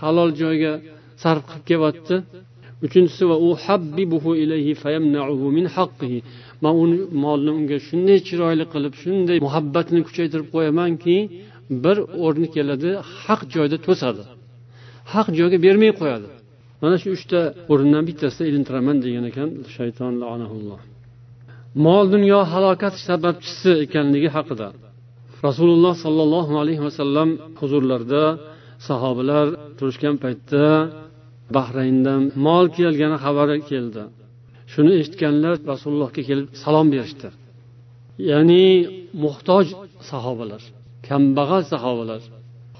[0.00, 0.72] Halol joyga
[1.22, 2.16] sarf qilib kelyapti
[2.86, 3.22] uchinchisi
[6.64, 11.16] man uni molni unga shunday chiroyli qilib shunday muhabbatini kuchaytirib qo'yamanki
[11.84, 12.90] bir o'rni keladi
[13.24, 14.22] haq joyda to'sadi.
[15.12, 16.28] Haq joyga bermay qo'yadi.
[16.82, 17.40] Mana shu uchta
[17.72, 20.12] o'rindan bittasida ilintiraman degan ekan shayton
[21.86, 24.68] mol dunyo halokat sababchisi ekanligi haqida.
[25.46, 27.28] Rasululloh sollallohu alayhi vasallam
[27.60, 28.24] huzurlarida
[28.88, 29.46] sahobalar
[29.78, 30.64] turishgan paytda
[31.56, 34.02] bahrayndan mol kelgani xabari keldi.
[34.72, 37.28] Shuni eshitganlar rasulullohga kelib salom berishdi.
[38.30, 38.64] Ya'ni
[39.24, 39.66] muhtoj
[40.10, 40.62] sahobalar.
[41.08, 42.22] Kambag'al sahobalar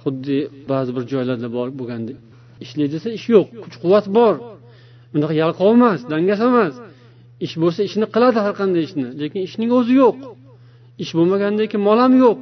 [0.01, 0.39] xuddi
[0.71, 2.19] ba'zi bir joylarda bor bo'lgandek
[2.65, 4.35] ishlay desa ish yo'q kuch quvvat bor.
[5.17, 6.75] Unaqa yalqov emas dangasa emas.
[7.47, 10.17] Ish bo'lsa ishni qiladi har qanday ishni lekin ishning o'zi yo'q.
[11.03, 12.39] Ish bo'lmagandan keyin mol ham yo'q.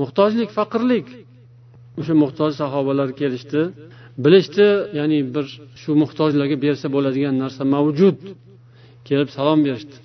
[0.00, 1.06] Muhtojlik faqirlik.
[2.00, 3.60] O'sha muhtoj sahobalar kelishdi.
[4.24, 4.66] Bilishdi
[4.98, 5.46] ya'ni bir
[5.82, 8.16] shu muhtojlarga bersa bo'ladigan narsa mavjud.
[9.08, 9.96] Kelib salom berishdi.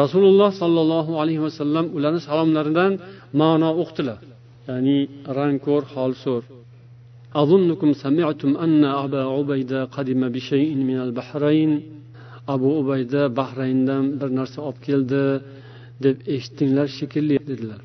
[0.00, 2.92] Rasululloh sollallohu alayhi vasallam ularni salomlaridan
[3.40, 4.20] ma'no uqdilar
[4.68, 4.98] ya'ni
[5.38, 6.44] rangko'r holso'r
[7.42, 11.72] أظنكم سمعتم أن أبا عبيدة قدم بشيء من البحرين
[12.48, 15.22] abu ubayda bahrayndan bir narsa olib keldi
[16.04, 17.82] deb eshitdinglar shekilli dedilar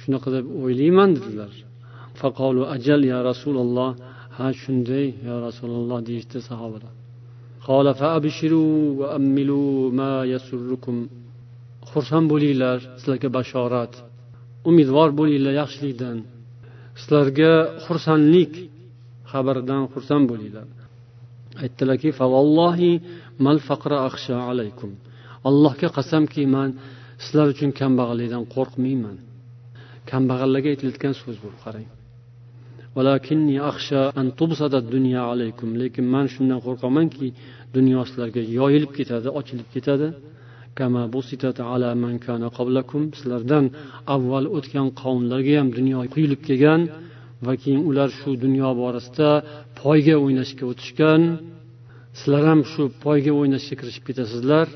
[0.00, 1.52] shunaqa deb o'ylayman dedilar
[2.20, 3.90] faqolu ajal ya rasululloh
[4.36, 6.92] ha shunday yo rasululloh deyishdi sahobalar
[11.92, 13.92] xursand bo'linglar sizlarga bashorat
[14.68, 16.18] umidvor bo'linglar yaxshilikdan.
[17.00, 17.52] Sizlarga
[17.86, 18.52] xursandlik
[19.32, 20.66] xabaridan xursand bo'linglar.
[21.62, 22.10] Aytdilarki
[25.48, 26.70] allohga qasamki man
[27.24, 29.16] sizlar uchun kambag'allikdan qo'rqmayman.
[30.10, 31.88] Kambag'allarga aytilayotgan so'z bu qarang.
[35.82, 37.26] Lekin man shundan qo'rqamanki
[37.76, 40.08] dunyo sizlarga yoyilib ketadi ochilib ketadi.
[43.18, 43.64] Sizlardan
[44.14, 46.80] avval o'tgan qavmlarga ham dunyo quyilib kelgan
[47.46, 49.30] va keyin ular shu dunyo borasida
[49.80, 51.22] poyga o'ynashga o'tishgan.
[52.18, 54.66] Sizlar ham shu poyga o'ynashga kirishib ketasizlar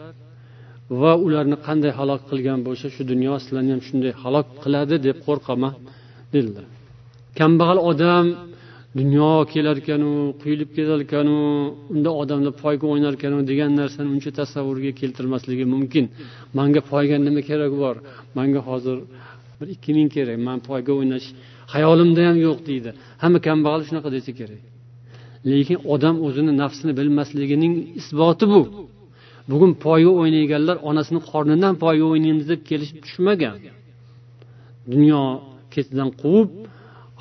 [1.00, 5.74] va ularni qanday halok qilgan bo'lsa shu dunyo sizlarni ham shunday halok qiladi deb qo'rqaman
[6.34, 6.66] dedilar.
[7.38, 8.26] Kambag'al odam
[8.98, 10.10] dunyo kelarkanu
[10.42, 11.36] quyilib ketarkanu
[11.94, 16.04] unda odamlar poyga o'ynarkanu degan narsani uncha tasavvurga keltirmasligi mumkin.
[16.58, 17.96] Manga poyga nima keragi bor?
[18.38, 18.98] Manga hozir
[19.58, 20.38] bir ikki ming kerak.
[20.48, 21.26] Man poyga o'ynash
[21.74, 22.90] hayolimda ham yo'q deydi.
[23.22, 24.62] Hamma kambag'al shunaqa desa kerak.
[25.50, 28.60] Lekin odam o'zini nafsini bilmasligining isboti bu.
[29.50, 33.56] Bugun poyga o'ynayganlar onasini qornidan poyga o'ynaymiz deb kelishib tushmagan.
[34.92, 35.20] Dunyo
[35.74, 36.50] ketidan quvib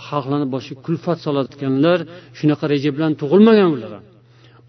[0.08, 2.00] xalqlarni boshiga kulfat solayotganlar
[2.38, 3.92] shunaqa reja bilan tug'ilmagan ular.
[3.98, 4.06] Ham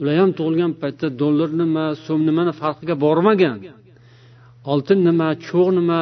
[0.01, 3.57] ular ham tug'ilgan paytda dollar nima so'm nimani farqiga bormagan.
[4.73, 6.01] Oltin nima cho'g' nima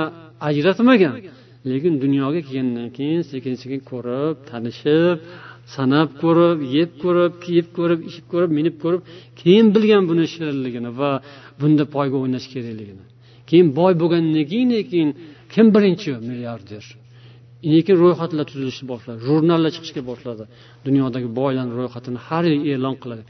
[0.48, 1.14] ajratmagan.
[1.70, 5.16] Lekin dunyoga kelgandan keyin sekin sekin ko'rib tanishib
[5.74, 9.02] sanab ko'rib yeb ko'rib kiyib ko'rib ichib ko'rib minib ko'rib
[9.40, 11.10] keyin bilgan buni shirinligini va
[11.60, 13.04] bunda poyga o'ynash kerakligini.
[13.48, 15.10] Keyin boy bo'lgandan keyin keyin
[15.54, 16.84] kim birinchi milliarder?
[17.70, 19.18] Lekin ro'yxatlar tuzilishni boshladi.
[19.28, 20.44] Jurnallar chiqishga boshladi.
[20.86, 23.22] Dunyodagi boylarni ro'yxatini har yil e'lon qiladi.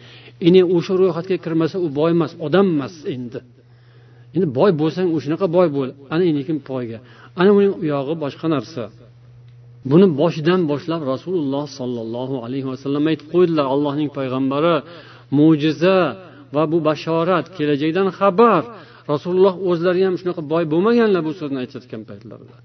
[0.47, 3.41] Endi o'sha ro'yxatga kirmasa u boy emas odam emas endi.
[4.35, 5.89] Endi boy bo'lsang o'shanaqa boy bo'l.
[6.15, 6.99] Ana endikin poyga.
[7.41, 8.83] Ana uning uyog'i boshqa narsa.
[9.91, 13.65] Buni boshidan boshlab rasululloh sollallohu alayhi vasallam aytib qo'ydilar.
[13.75, 14.75] Allohning payg'ambari
[15.39, 15.99] mo'jiza
[16.55, 18.63] va bu bashorat kelajakdan xabar.
[19.13, 22.57] Rasululloh o'zlari ham shunaqa boy bo'lmaganlar bu so'zni aytayotgan paytlarida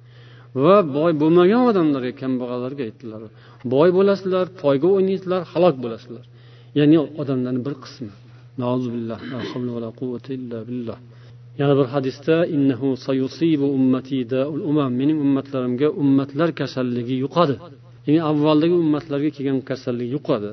[0.63, 3.21] va boy bo'lmagan odamlarga kambag'allarga aytdilar.
[3.73, 6.25] Boy bo'lasizlar poyga o'ynaysizlar halok bo'lasizlar.
[6.79, 8.11] Ya'ni odamlarni bir qismi.
[11.61, 12.87] Yana bir hadisda innahu
[13.77, 14.17] ummati
[14.99, 17.55] mening ummatlarimga ummatlar kasalligi yuqadi.
[18.05, 20.49] Ya'ni avvaldagi ummatlarga kelgan kasallik yuqadi.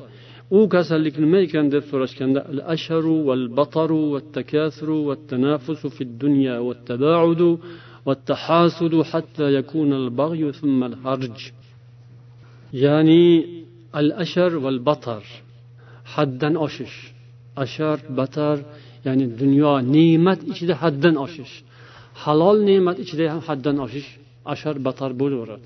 [0.59, 6.11] U kasallik nima ekan deb so'rashganda al asharu val bataru vat takasuru vat tanafusu fid
[6.25, 7.51] dunya vat tabaudu
[8.07, 11.53] والتحاسد حتى يكون البغي ثم الهرج.
[12.73, 13.47] يعني
[13.97, 15.25] الأشر والبطر.
[16.05, 17.13] حدا أشش.
[17.59, 18.63] أشر بطر
[19.07, 21.63] يعني الدنيا نعمة إشد حدا أشش.
[22.15, 24.19] حلال نعمة إشد حدا أشش.
[24.47, 25.61] أشر بطر بولورد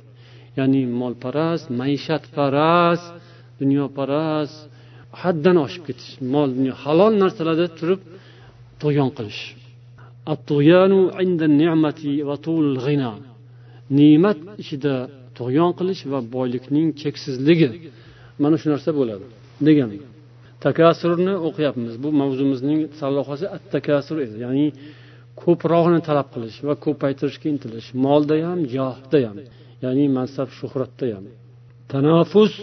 [0.56, 3.12] يعني مال فراس مايشات فراس
[3.60, 4.68] دنيا فراس
[5.12, 7.98] حدا أشكت مال دنيا حلال نرسل هذا تروب
[8.80, 9.54] تغيان قلش
[13.98, 14.94] ne'mat ichida
[15.38, 17.68] tug'yon qilish va boylikning cheksizligi
[18.42, 19.26] mana shu narsa bo'ladi
[19.68, 19.90] degan
[20.64, 24.66] takasurni o'qiyapmiz bu mavzumizning sarlavhasi at takasur edi ya'ni
[25.42, 29.38] ko'proqni talab qilish va ko'paytirishga intilish molda ham johda ham
[29.84, 31.24] ya'ni mansab shuhratda ham
[31.92, 32.54] tanofus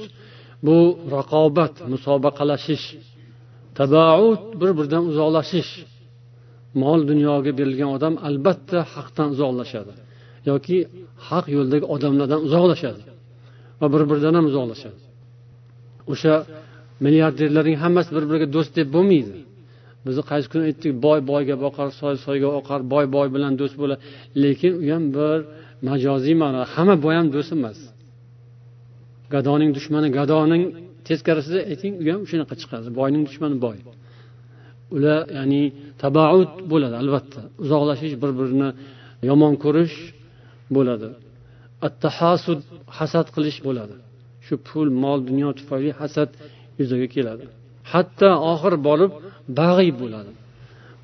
[0.65, 0.78] bu
[1.15, 2.86] raqobat musobaqalashish
[3.80, 5.71] tabaud bir biridan uzoqlashish
[6.83, 9.93] mol dunyoga berilgan odam albatta haqdan uzoqlashadi.
[10.49, 10.77] Yoki
[11.29, 13.01] haq yo'ldagi odamlardan uzoqlashadi
[13.79, 14.99] va bir biridan ham uzoqlashadi.
[16.13, 16.33] O'sha
[17.05, 19.35] milliarderlarning hammasi bir biriga do'st deb bo'lmaydi.
[20.05, 24.01] Biz qaysi kuni aytdik boy boyga boqar soy soyga oqar boy boy bilan do'st bo'ladi
[24.43, 25.38] lekin u ham bir
[25.89, 26.61] majoziy ma'no.
[26.73, 27.79] Hamma boy ham do'st emas.
[29.33, 30.63] Gadoning dushmani gadoning
[31.07, 32.88] teskarisida ayting u ham shunaqa chiqadi.
[32.99, 33.77] Boyning dushmani boy.
[34.95, 35.63] Ular ya'ni
[36.03, 37.41] tabaud bo'ladi albatta.
[37.63, 38.69] Uzoqlashish bir birini
[39.29, 39.95] yomon ko'rish
[40.75, 41.10] bo'ladi.
[41.88, 42.60] Attahasud
[42.97, 43.95] hasad qilish bo'ladi.
[44.45, 46.29] Shu pul mol dunyo tufayli hasad
[46.79, 47.45] yuzaga keladi.
[47.91, 49.12] Hatto oxir borib
[49.60, 50.31] bag'iy bo'ladi.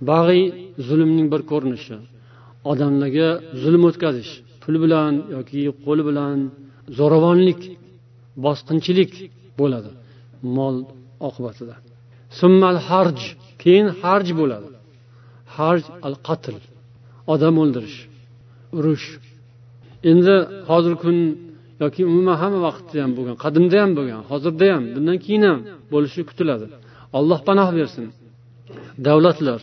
[0.10, 0.44] Bag'iy
[0.88, 1.96] zulmning bir ko'rinishi.
[2.72, 3.30] Odamlarga
[3.62, 6.38] zulm o'tkazish pul bilan yoki qo'l bilan
[6.98, 7.62] zo'ravonlik
[8.46, 9.12] bosqinchilik
[9.60, 9.92] bo'ladi
[10.58, 10.76] mol
[11.28, 11.76] oqibatida.
[12.40, 13.20] Summal harj
[13.64, 14.68] keyin harj bo'ladi.
[15.58, 16.56] Harj al qatl
[17.34, 18.00] odam o'ldirish
[18.78, 19.08] urush.
[20.12, 20.36] Endi
[20.70, 21.18] hozirgi kun
[21.84, 25.60] yoki umuman hamma vaqtda ham bo'lgan qadimda ham bo'lgan hozirda ham bundan keyin ham
[25.94, 26.66] bo'lishi kutiladi.
[27.18, 28.06] Alloh panoh bersin.
[29.08, 29.60] Davlatlar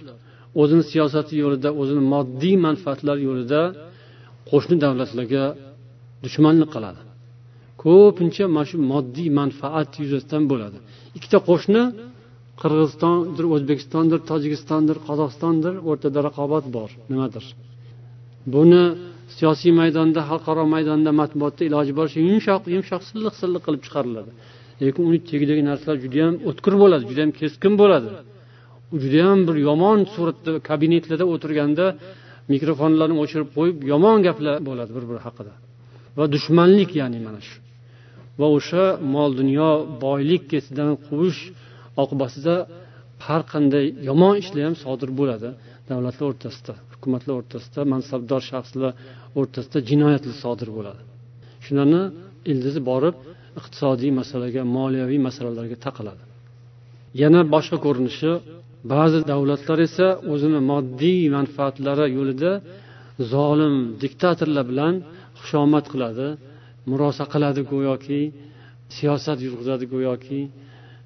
[0.61, 3.61] o'zini siyosati yo'lida o'zini moddiy manfaatlar yo'lida
[4.51, 5.45] qo'shni davlatlarga
[6.25, 7.01] dushmanlik qiladi.
[7.83, 10.79] Ko'pincha mana shu moddiy manfaat yuzasidan bo'ladi.
[11.17, 11.83] Ikkita qo'shni
[12.63, 16.91] qirg'izistondir o'zbekistondir tojikistondir qozog'istondir o'rtada raqobat bor.
[17.13, 17.45] Nimadir?
[18.55, 18.83] Buni
[19.37, 24.31] siyosiy maydonda xalqaro maydonda matbuotda iloji boricha yumshoq yumshoq silliq silliq qilib chiqariladi.
[24.83, 28.09] Lekin uni tagidagi narsalar judayam o'tkir bo'ladi judayam keskin bo'ladi.
[28.95, 31.87] U judayam bir yomon suratda kabinetlarda o'tirganda
[32.53, 35.53] mikrofonlarni o'chirib qo'yib yomon gaplar bo'ladi bir biri haqida.
[36.19, 37.57] Va dushmanlik ya'ni mana shu.
[38.41, 39.71] Va o'sha mol dunyo
[40.05, 41.41] boylik ketidan quvish
[42.03, 42.55] oqibatida
[43.27, 45.49] har qanday yomon ishlar ham sodir bo'ladi.
[45.91, 48.93] Davlatlar o'rtasida hukumatlar o'rtasida mansabdor shaxslar
[49.39, 51.03] o'rtasida jinoyatlar sodir bo'ladi.
[51.65, 52.03] Shularni
[52.53, 53.17] ildizi borib
[53.59, 56.23] iqtisodiy masalaga moliyaviy masalalarga taqaladi.
[57.23, 58.31] Yana boshqa ko'rinishi
[58.93, 62.53] ba'zi davlatlar esa o'zini moddiy manfaatlari yo'lida
[63.33, 64.95] zolim diktatorlar bilan
[65.41, 66.29] xushomad qiladi
[66.91, 68.21] murosa qiladi go'yoki
[68.97, 70.41] siyosat yurg'izadi go'yoki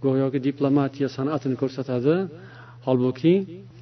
[0.04, 2.14] go'yoki diplomatiya san'atini ko'rsatadi.
[2.86, 3.34] Holbuki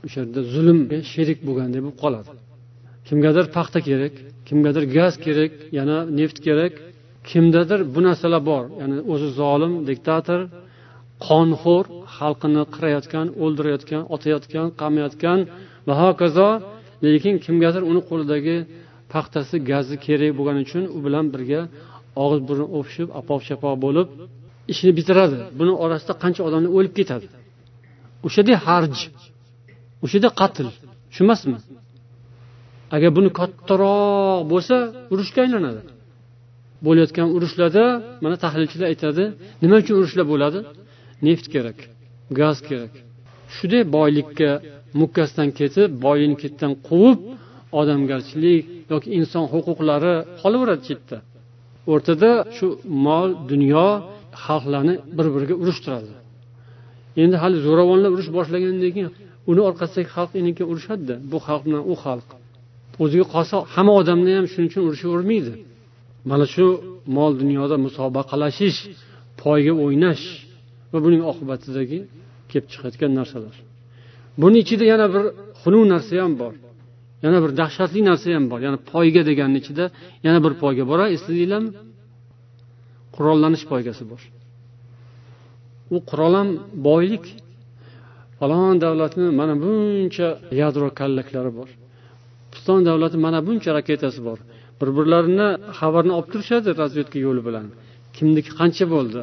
[0.05, 2.29] o'sha yerda zulmga sherik bo'lganday bo'lib qoladi.
[3.09, 4.15] Kimgadir paxta kerak
[4.49, 6.73] kimgadir gaz kerak yana neft kerak.
[7.31, 10.41] Kimdadir bu narsalar bor ya'ni o'zi zolim diktator
[11.27, 11.85] qonxo'r
[12.17, 15.39] xalqini qirayotgan o'ldirayotgan otayotgan qamayotgan
[15.87, 16.49] va hokazo
[17.05, 18.57] lekin kimgadir uni qo'lidagi
[19.13, 21.61] paxtasi gazi kerak bo'lgani uchun u bilan birga
[22.23, 24.09] og'iz burun o'pishib apoq chapoq bo'lib
[24.73, 25.37] ishni bitiradi.
[25.59, 27.27] Buni orasida qancha odamlar o'lib ketadi?
[28.27, 28.97] O'shada harj.
[30.05, 30.67] O'shada qatl.
[31.15, 31.59] Shu emasmi
[32.97, 34.77] agar buni kattaroq bo'lsa
[35.13, 35.81] urushga aylanadi.
[36.87, 37.85] Bo'layotgan urushlarda
[38.25, 39.25] mana tahlilchilar aytadi
[39.63, 40.59] nima uchun urushlar bo'ladi?
[41.27, 41.79] Neft kerak
[42.39, 42.93] gaz kerak.
[43.57, 44.51] Shunday boylikka
[45.01, 47.19] mukkasidan ketib boyini ketidan quvib
[47.81, 51.17] odamgarchilik yoki inson huquqlari qolaveradi chetda.
[51.93, 52.67] O'rtada shu
[53.07, 53.89] mol dunyo
[54.45, 56.13] xalqlarni bir biriga urushtiradi
[57.23, 59.11] endi hali zo'ravonlar urush boshlagandan keyin
[59.51, 62.29] uni orqasidagi xalq endi keyin urushadida bu xalq bilan u xalq
[63.03, 65.53] o'ziga qolsa hamma odamni ham shuning uchun urushavermaydi
[66.31, 66.67] mana shu
[67.17, 68.79] mol dunyoda musobaqalashish
[69.43, 70.25] poyga o'ynash
[70.93, 71.99] va buning oqibatidagi
[72.51, 73.55] kelib chiqayotgan narsalar.
[74.43, 75.25] Buni ichida yana bir
[75.63, 76.55] xunuk narsa ham bor.
[77.25, 78.59] Yana bir dahshatli narsa ham bor.
[78.67, 79.85] Ya'ni poyga deganni ichida
[80.27, 81.71] yana bir poyga bor esladinglarmi
[83.17, 84.23] qurollanish poygasi bor.
[85.95, 86.49] U qurol ham
[86.89, 87.27] boylik.
[88.39, 90.29] Falon davlatni mana buncha
[90.61, 91.69] yadro kallaklari bor.
[92.53, 94.39] Piston davlati mana buncha raketasi bor.
[94.81, 97.67] Bir birlarini xabarni olib turishadi razvedka yo'li bilan.
[98.17, 99.23] Kimniki qancha bo'ldi?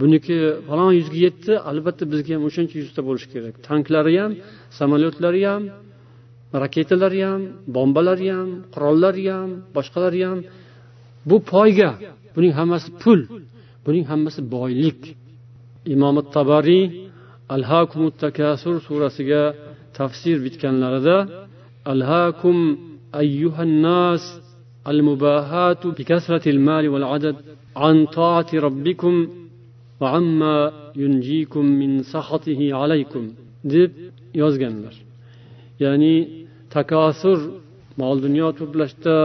[0.00, 0.36] Buniki
[0.68, 3.54] falon yuzga yetdi albatta bizga ham o'shancha yuzta bo'lishi kerak.
[3.68, 4.32] Tanklari ham
[4.78, 5.62] samolyotlari ham
[6.62, 7.42] raketalari ham
[7.76, 10.38] bombalari ham qurollari ham boshqalari ham.
[11.28, 11.90] Bu poyga
[12.34, 13.20] buning hammasi pul.
[13.84, 15.00] Buning hammasi boylik.
[15.94, 16.84] Imom tabariy
[17.54, 19.42] al hakumu takasur surasiga
[19.98, 21.16] tafsir bitganlarida
[21.92, 22.56] al hakum
[23.20, 24.22] ayyuhannas
[24.90, 26.02] al mubahatu bi
[26.54, 27.36] al-mal wal adad
[27.86, 29.14] an taati rabbikum
[30.00, 30.56] va amma
[31.02, 33.24] yunjiikum min sahatihi alaykum
[33.72, 33.90] deb
[34.40, 34.94] yozganlar.
[35.82, 36.14] Ya'ni
[36.74, 37.38] takasur
[38.00, 39.18] mol dunyo to'plashda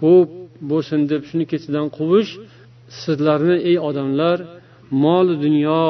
[0.00, 0.28] ko'p
[0.70, 2.32] bo'lsin deb shuni ketidan quvish
[3.02, 4.38] sizlarni ey odamlar
[5.04, 5.84] mol dunyo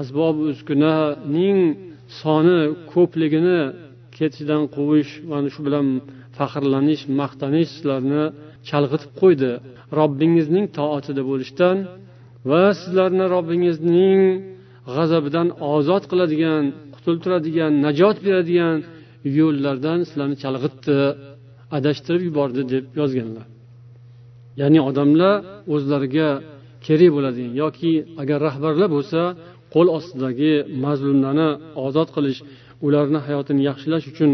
[0.00, 1.58] asbob uskunaning
[2.20, 2.60] soni
[2.92, 3.60] ko'pligini
[4.18, 5.86] ketidan quvish mana shu bilan
[6.36, 8.24] faxrlanish maqtanish sizlarni
[8.68, 9.52] chalg'itib qo'ydi.
[9.98, 11.76] Robbingizning toatida bo'lishdan
[12.50, 14.20] va sizlarni robbingizning
[14.94, 16.62] g'azabidan ozod qiladigan
[16.94, 18.76] qutultiradigan najot beradigan
[19.38, 20.98] yo'llardan sizlarni chalg'itdi
[21.76, 23.46] adashtirib yubordi deb yozganlar.
[24.60, 25.34] Ya'ni odamlar
[25.74, 26.28] o'zlariga
[26.86, 29.20] kerak bo'ladigan yoki agar rahbarlar bo'lsa
[29.74, 30.52] qo'l ostidagi
[30.84, 31.48] mazlumlarni
[31.86, 32.40] ozod qilish
[32.86, 34.30] ularni hayotini yaxshilash uchun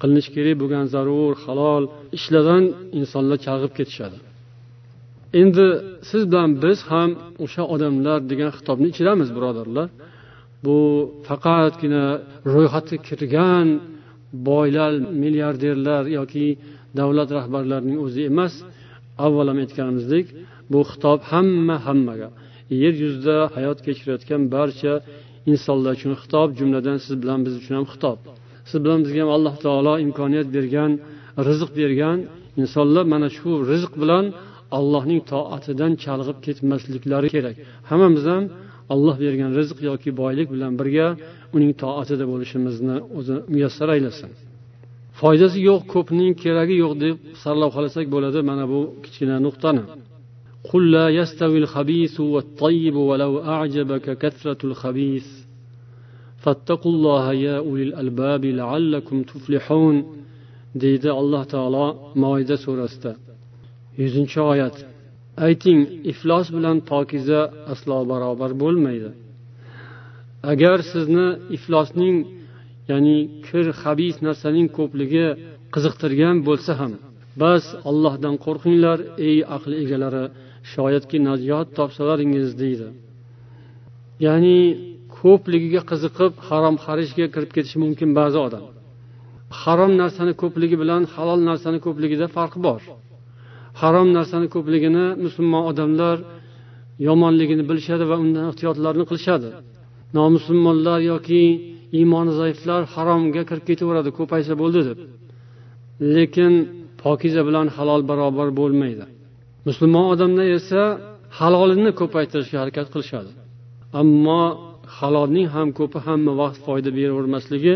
[0.00, 1.84] qilinishi kerak bo'lgan zarur halol
[2.16, 2.64] ishlardan
[2.98, 4.18] insonlar chalg'ib ketishadi.
[5.40, 5.66] Endi
[6.10, 7.10] siz bilan biz ham
[7.44, 9.88] o'sha odamlar degan xitobni ichidamiz birodarlar.
[10.64, 10.78] Bu
[11.28, 12.04] faqatgina
[12.54, 13.68] ro'yxatga kirgan
[14.48, 16.46] boylar milliarderlar yoki
[16.98, 18.54] davlat rahbarlarining o'zi emas
[19.24, 20.26] avval ham aytganimizdek
[20.72, 22.28] bu xitob hamma hammaga
[22.82, 24.92] yer yuzida hayot kechirayotgan barcha
[25.52, 28.18] insonlar uchun xitob jumladan siz bilan biz uchun ham xitob.
[28.68, 30.92] Siz bilan bizga ham alloh taolo imkoniyat bergan
[31.48, 32.18] rizq bergan
[32.62, 34.24] insonlar mana shu rizq bilan
[34.78, 37.56] allohning toatidan chalg'ib ketmasliklari kerak.
[37.90, 38.44] Hammamiz ham
[38.94, 41.06] alloh bergan rizq yoki boylik bilan birga
[41.56, 44.30] uning toatida bo'lishimizni o'zi muyassar aylasin
[45.19, 49.83] foydasi yo'q ko'pning keragi yo'q deb sarlavhalasak bo'ladi mana bu kichkina nuqtani
[50.71, 55.27] قل لا يستوي الخبيث والطيب ولو أعجبك كثرة الخبيث
[56.43, 59.95] فاتقوا الله يا أولي الألباب لعلكم تفلحون
[60.81, 61.85] deydi alloh taolo
[62.23, 63.11] moida surasida
[64.01, 64.75] yuzinchi oyat
[65.47, 65.79] ayting
[66.11, 67.41] iflos bilan pokiza
[67.73, 69.09] aslo barobar bo'lmaydi
[70.51, 71.27] agar sizni
[71.57, 72.15] iflosning
[72.90, 73.16] ya'ni
[73.46, 75.26] kir habis narsaning ko'pligi
[75.74, 76.92] qiziqtirgan bo'lsa ham
[77.42, 80.24] bas allohdan qo'rqinglar ey aql egalari
[80.72, 82.88] shoyatki najot topsalaringiz deydi.
[84.26, 84.58] Ya'ni
[85.18, 88.64] ko'pligiga qiziqib harom xarishga kirib ketishi mumkin ba'zi odam.
[89.62, 92.80] Harom narsani ko'pligi bilan halol narsani ko'pligida farq bor.
[93.80, 96.16] Harom narsani ko'pligini musulmon odamlar
[97.08, 99.48] yomonligini bilishadi va undan ehtiyotlarni qilishadi.
[100.18, 101.42] Nomusulmonlar yoki
[101.99, 104.97] iymoni zaiflar haromga kirib ketaveradi ko'paysa bo'ldi deb
[106.15, 106.53] lekin
[107.03, 109.05] pokiza bilan halol barobar bo'lmaydi
[109.67, 110.81] musulmon odamlar esa
[111.39, 113.31] halolini ko'paytirishga harakat qilishadi
[114.01, 114.41] ammo
[114.97, 117.75] halolning ham ko'pi hamma vaqt foyda beravermasligi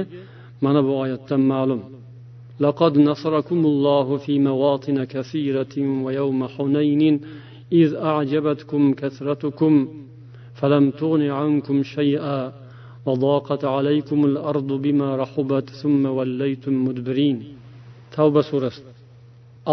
[0.65, 1.81] mana bu oyatdan ma'lum
[2.59, 5.75] لقد نصركم الله في مواطن كثيرة
[6.05, 7.21] ويوم حنين
[7.71, 9.73] إذ أعجبتكم كثرتكم
[10.59, 12.39] فلم تغن عنكم شيئا
[13.07, 17.37] وضاقت عليكم الأرض بما رحبت ثم وليتم مدبرين
[18.15, 18.71] توبة سورة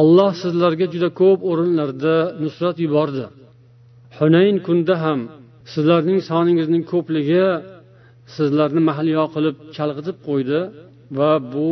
[0.00, 3.24] alloh sizlarga juda ko'p o'rinlarda nusrat yubordi
[4.18, 5.20] hunayn kunda ham
[5.72, 7.44] sizlarning soningizning ko'pligi
[8.36, 10.60] sizlarni mahliyo qilib chalg'itib qo'ydi
[11.18, 11.68] va bu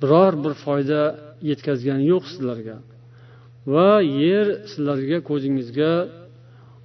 [0.00, 1.00] biror bir foyda
[1.50, 2.76] yetkazgani yo'q sizlarga
[3.72, 3.90] va
[4.24, 5.92] yer sizlarga ko'zingizga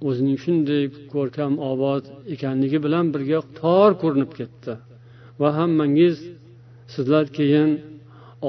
[0.07, 0.83] o'zining shunday
[1.13, 2.03] ko'rkam obod
[2.35, 4.73] ekanligi bilan birga tor ko'rinib ketdi.
[5.41, 6.15] Va hammangiz
[6.93, 7.69] sizlar keyin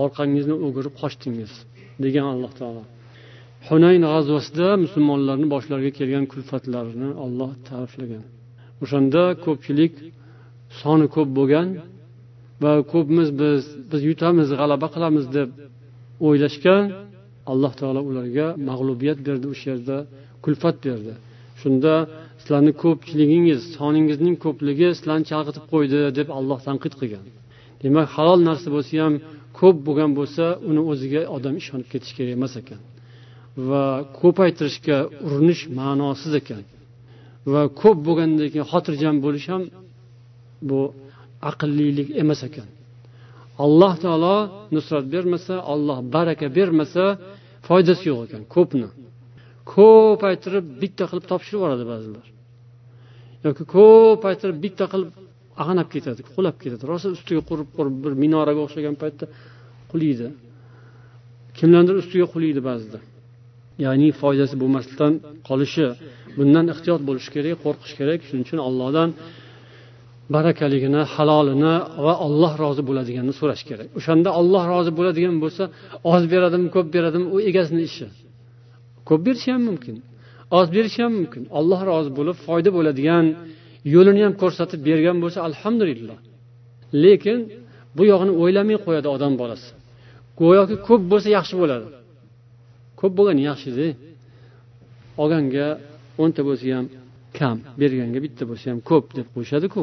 [0.02, 1.52] orqangizni o'girib qochdingiz
[2.04, 2.82] degan alloh taolo.
[3.68, 8.24] Hunayn g'azvasida musulmonlarni boshlariga kelgan kulfatlarni olloh ta'riflagan
[8.82, 9.92] o'shanda ko'pchilik
[10.80, 11.68] soni ko'p bo'lgan
[12.62, 15.48] va ko'pmiz biz biz yutamiz g'alaba qilamiz deb
[16.26, 16.84] o'ylashgan
[17.52, 19.96] alloh taolo ularga mag'lubiyat berdi o'sha yerda
[20.44, 21.12] kulfat berdi.
[21.62, 21.94] Shunda
[22.40, 27.24] sizlarni ko'pchiligingiz soningizning ko'pligi sizlarni chalg'itib qo'ydi deb alloh tanqid qilgan.
[27.82, 29.14] Demak halol narsa bo'lsa ham
[29.60, 32.80] ko'p bo'lgan bo'lsa uni o'ziga odam ishonib ketishi kerak emas ekan.
[33.68, 33.84] Va
[34.20, 36.62] ko'paytirishga urinish ma'nosiz ekan.
[37.52, 39.62] Va ko'p bo'lgandan keyin xotirjam bo'lish ham
[40.68, 40.80] bu
[41.50, 42.68] aqllilik emas ekan.
[43.64, 44.36] Alloh taolo
[44.74, 47.04] nusrat bermasa olloh baraka bermasa
[47.66, 48.88] foydasi yo'q ekan ko'pni.
[49.74, 52.26] Ko'paytirib bitta qilib topshirib yuboradi ba'zilar.
[53.46, 55.10] Yoki ko'paytirib bitta qilib
[55.62, 56.82] ag'anab ketadi qulab ketadi.
[56.92, 59.24] Rosa ustiga qurib qurib bir minoraga o'xshagan paytda
[59.90, 60.28] qulaydi
[61.58, 62.98] kimlardir ustiga qulaydi ba'zida.
[63.84, 65.12] Ya'ni foydasi bo'lmasdan
[65.48, 65.86] qolishi
[66.38, 68.18] bundan ehtiyot bo'lish kerak qo'rqish kerak.
[68.26, 69.08] Shuning uchun allohdan
[70.34, 73.88] barakaligini halolini va olloh rozi bo'ladiganini so'rash kerak.
[73.98, 75.64] O'shanda olloh rozi bo'ladigan bo'lsa
[76.14, 78.06] oz beradimi ko'p beradimi u egasini ishi.
[79.10, 79.96] Ko'p berishi ham mumkin
[80.58, 81.42] oz berishi ham mumkin.
[81.58, 83.24] Alloh rozi bo'lib foyda bo'ladigan
[83.94, 86.18] yo'lini ham ko'rsatib bergan bo'lsa alhamdulillah.
[87.04, 87.38] Lekin
[87.96, 89.68] bu yog'ini o'ylamay qo'yadi odam bolasi.
[90.40, 91.86] Go'yoki ko'p bo'lsa yaxshi bo'ladi.
[93.00, 93.86] Ko'p bo'lgani yaxshida
[95.22, 95.66] olganga
[96.22, 96.86] o'nta bo'lsa ham
[97.38, 99.82] kam berganga bitta bo'lsa ham ko'p deb qo'yishadiku.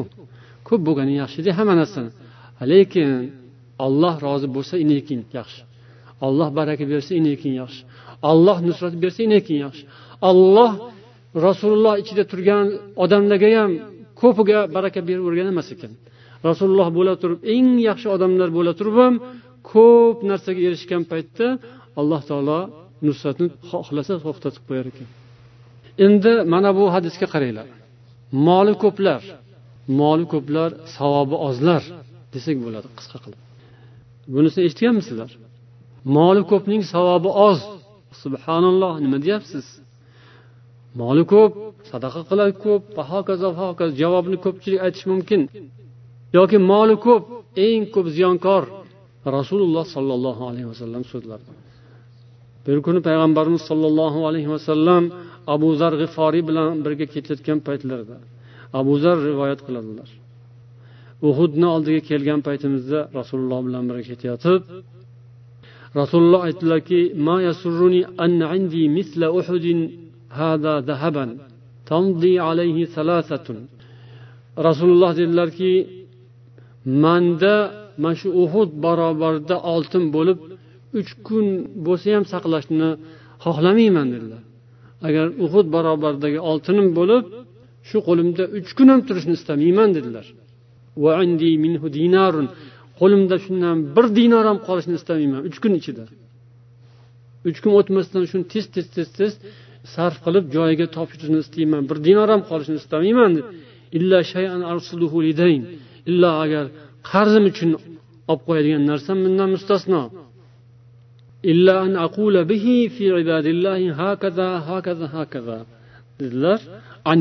[0.68, 2.10] Ko'p bo'lgani yaxshida hamma narsani.
[2.72, 3.10] Lekin
[3.86, 5.60] olloh rozi bo'lsa inikin yaxshi.
[6.26, 7.80] Olloh baraka bersa inikin yaxshi.
[8.30, 9.84] Olloh nusrat bersa inekin yaxshi?
[10.30, 10.72] Olloh
[11.46, 12.66] rasululloh ichida turgan
[13.04, 13.72] odamlarga ham
[14.20, 15.92] ko'piga baraka beravergan emas ekan.
[16.48, 19.14] Rasululloh bo'la turib eng yaxshi odamlar bo'la turib ham
[19.72, 21.46] ko'p narsaga erishgan paytda
[22.00, 22.60] alloh taolo
[23.06, 25.08] nusratni xohlasa to'xtatib qo'yar ekan.
[26.06, 27.68] Endi mana bu hadisga qaranglar.
[28.46, 29.22] Moli ko'plar
[30.00, 31.82] moli ko'plar savobi ozlar
[32.34, 33.40] desak bo'ladi qisqa qilib.
[34.34, 35.30] Bunisini eshitganmisizlar?
[36.16, 37.58] Moli ko'pning savobi oz.
[38.22, 39.66] Subhanalloh nima deyapsiz?
[41.00, 41.52] Moli ko'p
[41.90, 45.40] sadaqa qiladi ko'p va hokazo hokazo javobni ko'pchilik aytishi mumkin.
[46.38, 47.24] Yoki moli ko'p
[47.66, 48.62] eng ko'p ziyonkor
[49.36, 51.46] rasululloh sollallohu alayhi vasallam so'zlari
[52.68, 55.02] bir kuni payg'ambarimiz sollallohu alayhi vasallam
[55.54, 58.16] abu zar g'iforiy bilan birga ketayotgan paytlarida
[58.80, 60.08] abu zar rivoyat qiladilar.
[61.28, 64.60] Uhudni oldiga kelgan paytimizda rasululloh bilan birga ketayotib
[66.00, 67.00] rasululloh aytdilarki
[74.66, 75.72] rasululloh dedilarki
[77.04, 77.54] manda
[78.02, 80.38] mana shu uhud barobarida oltin bo'lib
[80.98, 81.46] uch kun
[81.86, 82.90] bo'lsa ham saqlashni
[83.44, 84.42] xohlamayman dedilar.
[85.06, 87.24] Agar uhud barobaridagi oltinim bo'lib
[87.88, 90.26] shu qo'limda uch kun ham turishni istamayman dedilar.
[92.98, 96.04] qo'limda shundan bir dinor ham qolishini istamayman uch kun ichida.
[97.48, 99.32] Uch kun o'tmasdan shuni tez tez tez tez
[99.94, 103.32] sarf qilib joyiga topshirishni istayman bir dinor ham qolishini istamayman.
[103.98, 104.60] Illa shayan
[106.10, 106.64] illo agar
[107.10, 107.70] qarzim uchun
[108.30, 110.02] olib qo'yadigan narsam bundan mustasno.
[111.52, 113.04] Illa an aqula bihi fi
[116.20, 116.60] dedilar.
[117.10, 117.18] An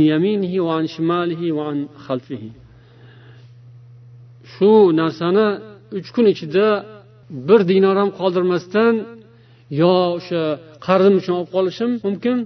[0.68, 2.50] va an shimalihi va an xalfihi.
[4.54, 5.48] Shu narsani
[5.98, 6.68] uch kun ichida
[7.48, 8.94] bir dinor ham qoldirmasdan
[9.82, 10.42] yo o'sha
[10.86, 12.38] qarzim uchun olib qolishim mumkin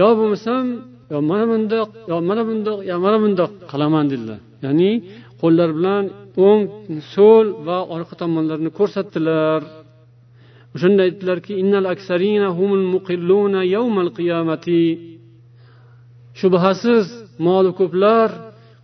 [0.00, 0.64] yo bo'lmasam
[1.12, 4.40] yo mana bundoq yo mana bundoq yo mana bundoq qilaman dedilar.
[4.64, 4.90] Ya'ni
[5.40, 6.04] qo'llar bilan
[6.46, 6.62] o'ng
[7.14, 9.60] so'l va orqa tomonlarini ko'rsatdilar.
[10.74, 11.52] O'shanda aytdilarki
[16.40, 17.04] shubhasiz
[17.46, 18.28] moli ko'plar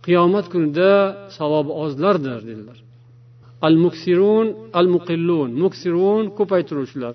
[0.05, 0.91] qiyomat kunida
[1.37, 2.77] savobi ozlardir dedilar.
[3.67, 4.47] Al muksirun
[4.79, 7.13] al muqillun muksirun ko'paytiruvchilar.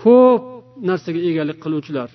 [0.00, 0.42] Ko'p
[0.88, 2.08] narsaga egalik qiluvchilar.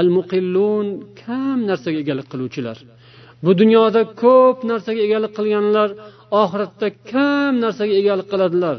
[0.00, 0.86] Al muqillun
[1.22, 2.78] kam narsaga egalik qiluvchilar.
[3.44, 5.88] Bu dunyoda ko'p narsaga egalik qilganlar
[6.42, 8.76] oxiratda kam narsaga egalik qiladilar.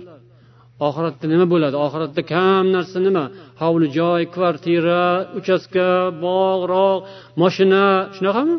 [0.88, 1.76] Oxiratda nima bo'ladi?
[1.86, 3.26] Oxiratda kam narsa nima?
[3.62, 5.04] Hovli joy kvartira
[5.40, 5.88] uchastka
[6.24, 7.00] bog'roq
[7.42, 8.56] moshina shunaqami?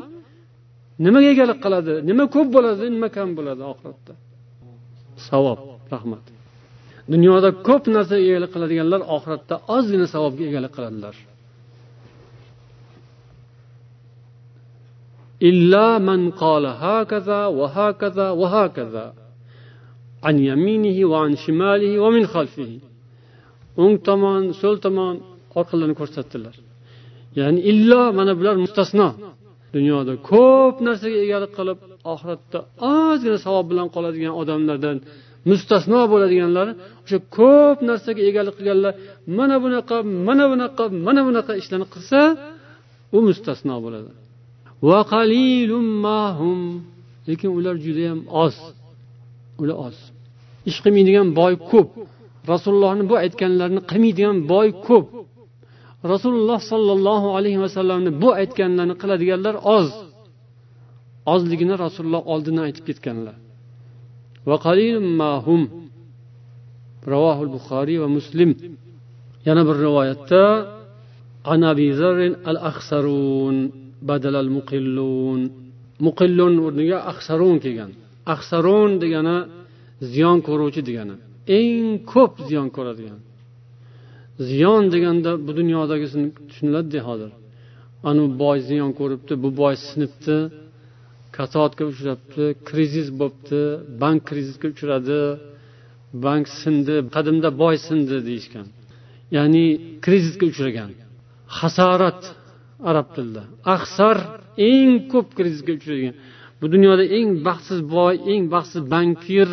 [1.05, 1.95] nimaga egalik qiladi?
[2.09, 4.13] Nima ko'p bo'ladi nima kam bo'ladi oxiratda?
[5.29, 5.59] Savob
[5.95, 6.25] rahmat.
[7.13, 11.15] Dunyoda ko'p narsa egalik qiladiganlar oxiratda ozgina savobga egalik qiladilar.
[15.51, 19.07] Illa man qola hakaza va hakaza va hakaza.
[20.29, 22.79] An yaminihi va an shimalihi va min xalfihi
[23.83, 25.15] o'ng tomon so'l tomon
[25.59, 26.55] orqalarini ko'rsatdilar.
[27.39, 29.09] Ya'ni illo mana bular mustasno.
[29.77, 31.79] Dunyoda ko'p narsaga egalik qilib
[32.13, 32.59] oxiratda
[32.95, 34.97] ozgina savob bilan qoladigan odamlardan
[35.51, 36.67] mustasno bo'ladiganlar
[37.05, 38.93] o'sha ko'p narsaga egalik qilganlar
[39.39, 39.97] mana bunaqa
[40.29, 42.21] mana bunaqa mana bunaqa ishlarni qilsa
[43.17, 44.11] u mustasno bo'ladi.
[47.29, 48.57] Lekin ular judayam oz
[49.63, 49.97] ular oz.
[50.71, 51.89] Ish qilmaydigan boy ko'p.
[52.53, 55.07] Rasulullohni bu aytganlarini qilmaydigan boy ko'p.
[56.14, 59.88] rasululloh sollallohu alayhi vasallamni bu aytganlarini qiladiganlar oz
[61.34, 63.38] ozligini rasululloh oldindan aytib ketganlar
[67.14, 68.50] ravohul buxoriy va muslim
[69.48, 70.44] yana bir rivoyatda
[71.52, 72.20] عن أبي ذر
[72.52, 73.56] الأخسرون
[74.10, 75.42] بدل المقلون
[76.08, 77.92] muqillun o'rniga axsarun kelgan
[78.34, 79.38] axsarun degani
[80.14, 81.16] ziyon ko'ruvchi degani
[81.60, 83.20] eng ko'p ziyon ko'radigan
[84.39, 87.33] Ziyon deganda bu dunyodagisini tushuniladida hozir.
[88.09, 90.37] Anu boy ziyon ko'ribdi bu boy sinibdi
[91.37, 93.61] kasodga uchrabdi krizis bo'libdi
[94.03, 95.21] bank krizisga uchradi
[96.25, 98.67] bank sindi qadimda boy sindi deyishgan.
[99.37, 99.65] Ya'ni
[100.05, 100.91] krizisga uchragan.
[101.59, 102.23] Hasarat
[102.91, 103.43] arab tilida.
[103.75, 104.17] Ahsar
[104.71, 106.15] eng ko'p krizisga uchragan.
[106.61, 109.49] Bu dunyoda eng baxtsiz boy eng baxtsiz bankir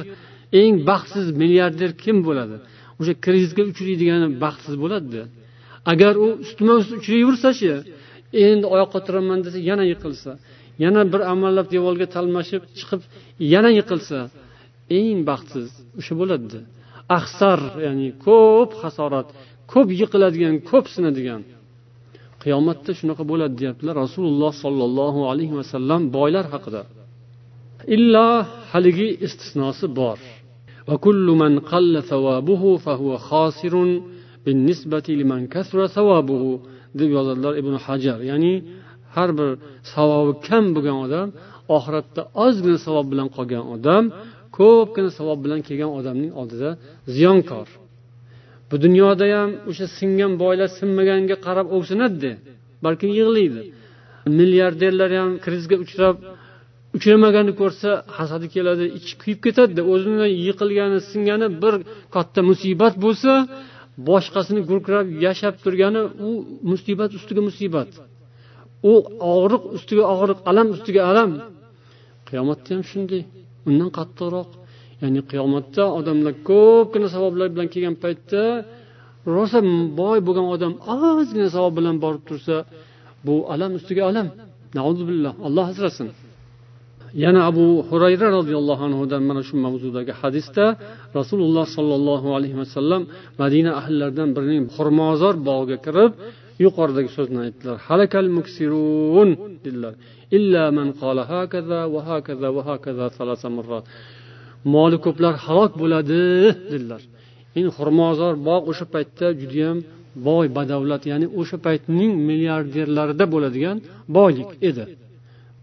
[0.61, 2.57] eng baxtsiz milliarder kim bo'ladi?
[3.03, 5.23] O'sha krizga uchraydigani baxtsiz bo'ladida.
[5.91, 7.71] Agar u ustma ust uchrayversachi
[8.47, 10.31] endi oyoqqa turaman desa yana yiqilsa
[10.83, 13.01] yana bir amallab devorga talmashib chiqib
[13.53, 14.19] yana yiqilsa
[14.99, 15.67] eng baxtsiz
[15.99, 16.59] o'sha bo'ladida.
[17.17, 19.27] Ahsar ya'ni ko'p hasorat
[19.73, 21.41] ko'p yiqiladigan ko'p sinadigan.
[22.43, 26.81] Qiyomatda shunaqa bo'ladi deyaptilar rasululloh sollallohu alayhi vasallam boylar haqida.
[27.95, 28.29] Illo
[28.71, 30.17] haligi istisnosi bor.
[30.88, 33.74] وكل من قل ثوابه فهو خاسر
[34.44, 36.60] بالنسبة لمن كثر ثوابه
[36.98, 38.54] deb yozadilar ibn hajar ya'ni
[39.14, 39.50] har bir
[39.94, 41.28] savobi kam bo'lgan odam
[41.76, 44.04] oxiratda ozgina savob bilan qolgan odam
[44.58, 46.70] ko'pgina savob bilan kelgan odamning oldida
[47.14, 47.68] ziyonkor
[48.68, 52.32] bu dunyoda ham o'sha singan boylar sinmaganga qarab o'ksinadida
[52.84, 53.62] balkim yig'laydi
[54.38, 56.16] milliarderlar ham krizga uchrab
[56.97, 61.73] uchramaganni ko'rsa hasadi keladi ichi kuyib ketadida o'zini yiqilgani singani bir
[62.15, 63.31] katta musibat bo'lsa
[64.09, 66.29] boshqasini gurkirab yashab turgani u
[66.71, 67.89] musibat ustiga musibat.
[68.91, 68.93] U
[69.33, 71.31] og'riq ustiga og'riq alam ustiga alam.
[72.27, 73.21] Qiyomatda ham shunday
[73.69, 74.49] undan qattiqroq.
[75.01, 78.41] Ya'ni qiyomatda odamlar ko'pgina savoblar bilan kelgan paytda
[79.35, 79.59] rosa
[80.01, 82.55] boy bo'lgan odam ozgina savob bilan borib tursa
[83.25, 84.27] bu alam ustiga alam.
[85.09, 86.07] Billah alloh asrasin.
[87.23, 90.65] Yana abu hurayra roziyallohu anhudan mana shu mavzudagi hadisda
[91.19, 93.01] rasululloh sollallohu alayhi vasallam
[93.41, 96.11] madina ahllaridan birining xurmozor bog'iga kirib
[96.65, 97.77] yuqoridagi so'zni aytdilar.
[97.87, 99.29] Halakal muksirun
[99.65, 99.93] dedilar.
[100.37, 103.83] Illa man qala hakaza va hakaza va hakaza salasa marrat.
[104.73, 106.21] Moli ko'plar halok bo'ladi
[106.71, 107.01] dedilar.
[107.57, 109.77] Endi xurmozor bog' o'sha paytda judayam
[110.27, 113.77] boy badavlat ya'ni o'sha paytning milliarderlarida bo'ladigan
[114.17, 114.83] boylik edi.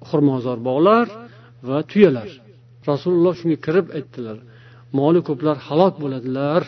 [0.09, 1.05] Xurmozor bog'lar
[1.69, 2.29] va tuyalar.
[2.91, 4.39] Rasululloh shunga kirib aytdilar.
[4.99, 6.63] Moli ko'plar halok bo'ladilar.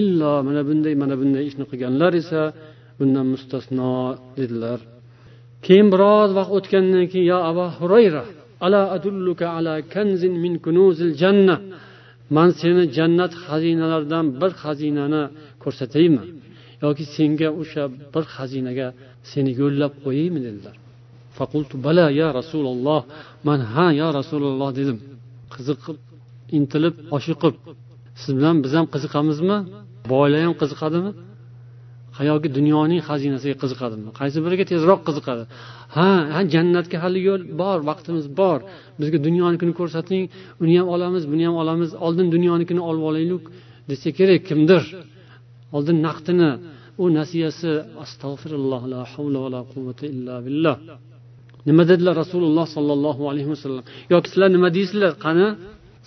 [0.00, 2.40] Illo mana bunday mana bunday ishni qilganlar esa
[2.98, 3.92] bundan mustasno
[4.38, 4.80] dedilar
[5.66, 8.22] keyin biroz vaqt o'tgandan keyin yo abu hurayra
[8.64, 11.56] ala adulluka ala kanzin min kunuzil janna?
[12.36, 15.22] Man seni jannat xazinalaridan bir xazinani
[15.62, 16.24] ko'rsataymi
[16.84, 17.82] yoki senga o'sha
[18.14, 18.88] bir xazinaga
[19.30, 20.40] seni yo'llab qo'yaymi?
[20.46, 20.76] dedilar.
[21.38, 23.00] Faqultu bala ya rasululloh
[23.48, 24.98] man ha ya rasululloh dedim.
[25.54, 25.96] Qiziqib
[26.58, 27.54] intilib oshiqib
[28.20, 29.58] siz bilan biz ham qiziqamizmi?
[30.12, 31.10] Boylar ham qiziqadimi?
[32.30, 34.08] Yoki dunyoning xazinasiga qiziqadimi?
[34.18, 35.44] Qaysi biriga tezroq qiziqadi?
[35.96, 38.58] Ha ha jannatga hali yo'l bor vaqtimiz bor.
[39.00, 40.22] Bizga dunyonikini ko'rsating
[40.62, 41.90] uni ham olamiz buni ham olamiz.
[42.06, 43.42] Oldin dunyonikini olib olaylik
[43.90, 44.82] desa kerak kimdir?
[45.76, 46.50] Oldin naqdini
[47.02, 47.70] u nasiyasi
[48.04, 50.76] astag'firulloh la havla va la quvvata illa billah.
[51.68, 55.12] Nima dedilar rasululloh sollallohu alayhi vasallam yoki sizlar nima deysizlar?
[55.24, 55.48] Qani?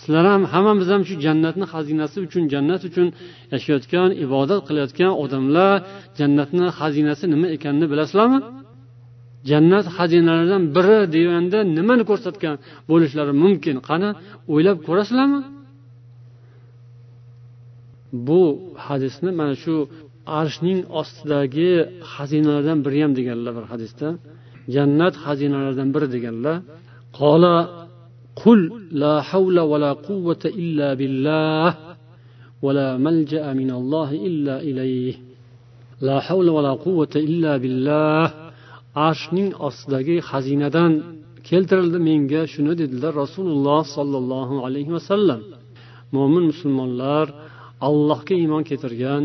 [0.02, 3.08] Sizlar ham hammamiz ham shu jannatni xazinasi uchun jannat uchun
[3.54, 5.76] yashayotgan ibodat qilayotgan odamlar
[6.20, 8.40] jannatni xazinasi nima ekanini bilasizlarmi?
[9.50, 12.56] Jannat xazinalaridan biri deganda nimani ko'rsatgan
[12.90, 13.76] bo'lishlari mumkin?
[13.90, 14.10] Qani?
[14.54, 15.40] O'ylab ko'rasizlarmi?
[18.28, 18.42] Bu
[18.86, 19.76] hadisni mana shu
[20.40, 21.72] arshning ostidagi
[22.14, 24.08] xazinalardan biri ham deganlar bir hadisda.
[24.76, 26.58] jannat xazinalaridan biri deganlar
[27.20, 27.56] qola
[28.42, 28.62] qul
[29.02, 31.70] la havla va la quvvata illa billah
[32.64, 33.18] va la min
[33.60, 35.16] minallohi illa ilayh.
[36.08, 38.26] La havla va la quvvata illa billah.
[39.08, 40.92] Arshning ostidagi xazinadan
[41.48, 45.42] keltirildi menga shuni dedilar rasululloh sollallohu alayhi vasallam.
[46.16, 47.26] Mo'min musulmonlar
[47.88, 49.24] allohga iymon keltirgan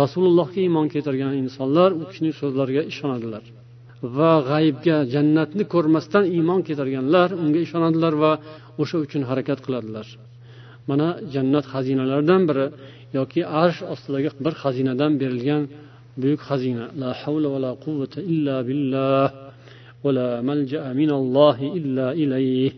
[0.00, 3.44] rasulullohga iymon keltirgan insonlar u kishining so'zlariga ishonadilar.
[4.16, 8.32] Va g'aybga jannatni ko'rmasdan iymon keltirganlar unga ishonadilar va
[8.82, 10.06] o'sha uchun harakat qiladilar.
[10.88, 12.66] Mana jannat xazinalaridan biri
[13.18, 15.62] yoki arsh ostidagi bir xazinadan berilgan
[16.20, 16.84] buyuk xazina.
[17.02, 19.28] La havla va la quvvata illa billah
[20.02, 22.72] va la malja minallohi illa ilayh.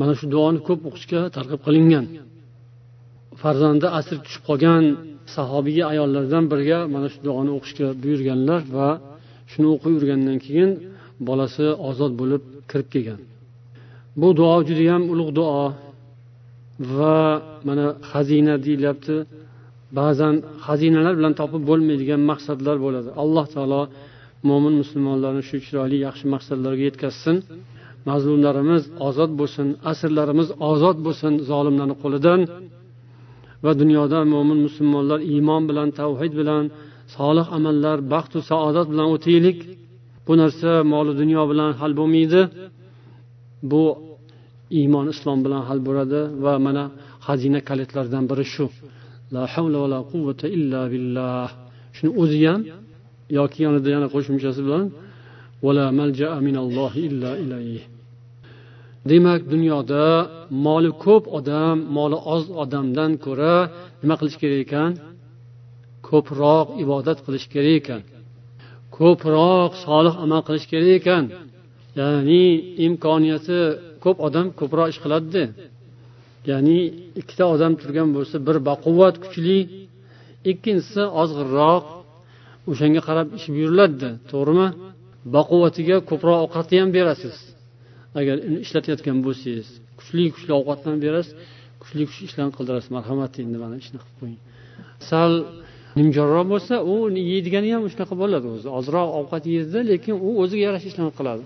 [0.00, 2.04] Mana shu duoni ko'p o'qishga targ'ib qilingan.
[3.42, 4.84] Farzandi asir tushib qolgan
[5.36, 8.88] sahobiy ayollardan biriga mana shu duoni o'qishga buyurganlar va
[9.50, 10.70] shuni o'qib yurgandan keyin
[11.28, 13.20] bolasi ozod bo'lib kirib kelgan.
[14.20, 15.64] Bu duo judayam ulug' duo
[16.98, 17.16] va
[17.68, 19.16] mana xazina deyilyapti.
[19.98, 20.34] Ba'zan
[20.66, 23.08] xazinalar bilan topib bo'lmaydigan maqsadlar bo'ladi.
[23.22, 23.82] Alloh taolo
[24.48, 27.36] mo'min musulmonlarni shu chiroyli yaxshi maqsadlarga yetkazsin.
[28.08, 32.40] Mazlumlarimiz ozod bo'lsin asrlarimiz ozod bo'lsin zolimlarni qo'lidan
[33.64, 36.64] va dunyoda mo'min musulmonlar iymon bilan tavhid bilan
[37.14, 39.58] solih amallar baxtu saodat bilan o'taylik
[40.26, 42.40] bu narsa moli dunyo bilan hal bo'lmaydi.
[43.70, 43.82] Bu
[44.78, 46.84] iymon islom bilan hal bo'ladi va mana
[47.26, 48.66] xazina kalitlaridan biri shu.
[49.34, 51.48] La havla va la quvvata illa billah.
[51.96, 52.60] Shuni o'zi ham
[53.38, 54.84] yoki yonida yana qo'shimchasi bilan
[55.64, 57.82] vala malja minallohi illa ilayh.
[59.10, 60.04] Demak dunyoda
[60.66, 63.54] moli ko'p odam moli oz odamdan ko'ra
[64.02, 64.90] nima qilish kerak ekan?
[66.08, 68.02] Ko'proq ibodat qilish kerak ekan.
[68.96, 71.24] Ko'proq solih amal qilish kerak ekan.
[71.98, 72.44] Ya'ni
[72.86, 73.58] imkoniyati
[74.04, 75.44] ko'p odam ko'proq ish qiladida
[76.50, 76.78] ya'ni
[77.20, 79.58] ikkita odam turgan bo'lsa bir baquvvat kuchli
[80.50, 81.84] ikkinchisi ozg'inroq
[82.70, 84.68] o'shanga qarab ish buyuriladida to'g'rimi?
[85.36, 87.36] Baquvvatiga ko'proq ovqatni ham berasiz.
[88.18, 91.32] Agar uni ishlatayotgan bo'lsangiz kuchli kuchli ovqatni ham berasiz
[91.82, 92.90] kuchli kuchli ishlarni qildirasiz.
[92.96, 94.40] Marhamat endi mana ishni qilib qo'ying.
[95.10, 95.32] Sal
[95.98, 96.94] nimjonroq bo'lsa u
[97.32, 98.68] yeydigani ham shunaqa bo'ladi o'zi.
[98.78, 101.42] Ozroq ovqat yeydida lekin u o'ziga yarasha ishlarni qiladi.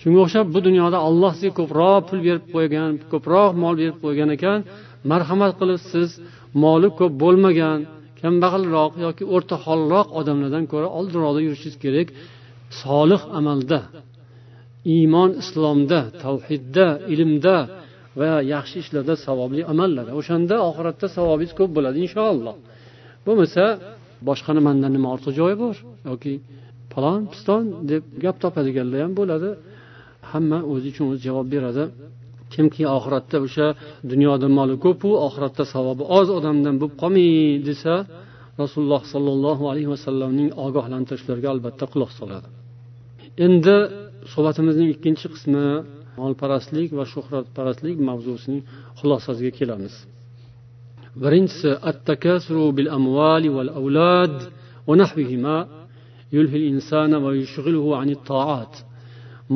[0.00, 4.58] Shunga o'xshab bu dunyoda alloh sizga ko'proq pul berib qo'ygan ko'proq mol berib qo'ygan ekan
[5.10, 6.08] marhamat qilib siz
[6.64, 7.78] moli ko'p bo'lmagan
[8.20, 12.08] kambag'alroq yoki o'rta holroq odamlardan ko'ra oldinroqda yurishingiz kerak
[12.82, 13.80] solih amalda
[14.96, 17.56] iymon islomda tavhidda ilmda
[18.20, 22.56] va yaxshi ishlarda savobli amallarda o'shanda oxiratda savobingiz ko'p bo'ladi inshaalloh.
[23.26, 23.64] Bo'lmasa
[24.28, 25.76] boshqani mandan nima ortiq joyi bor
[26.10, 26.32] yoki
[26.92, 29.50] falon piston deb gap topadiganlar ham bo'ladi.
[30.30, 31.84] Hamma o'zi uchun o'zi javob beradi.
[32.54, 33.66] Kimki oxiratda o'sha
[34.12, 37.30] dunyoda moli ko'pu oxiratda savobi oz odamdan bo'lib qolmay
[37.68, 37.94] desa
[38.62, 42.48] rasululloh sollallohu alayhi vasallamning ogohlantirishlariga albatta quloq soladi.
[43.46, 43.76] Endi
[44.32, 45.64] suhbatimizning ikkinchi qismi
[46.20, 48.60] molparastlik va shuhratparastlik mavzusining
[48.98, 49.94] xulosasiga kelamiz.
[51.22, 54.36] birinchisi attakasru bil amvali val avlad
[54.86, 55.56] va nahvihima
[56.36, 58.72] yulhil insana va yushghiluhu anit taat.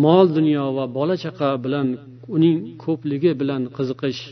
[0.04, 1.88] Mol dunyo va bola chaqa bilan
[2.36, 4.22] uning ko'pligi bilan qiziqish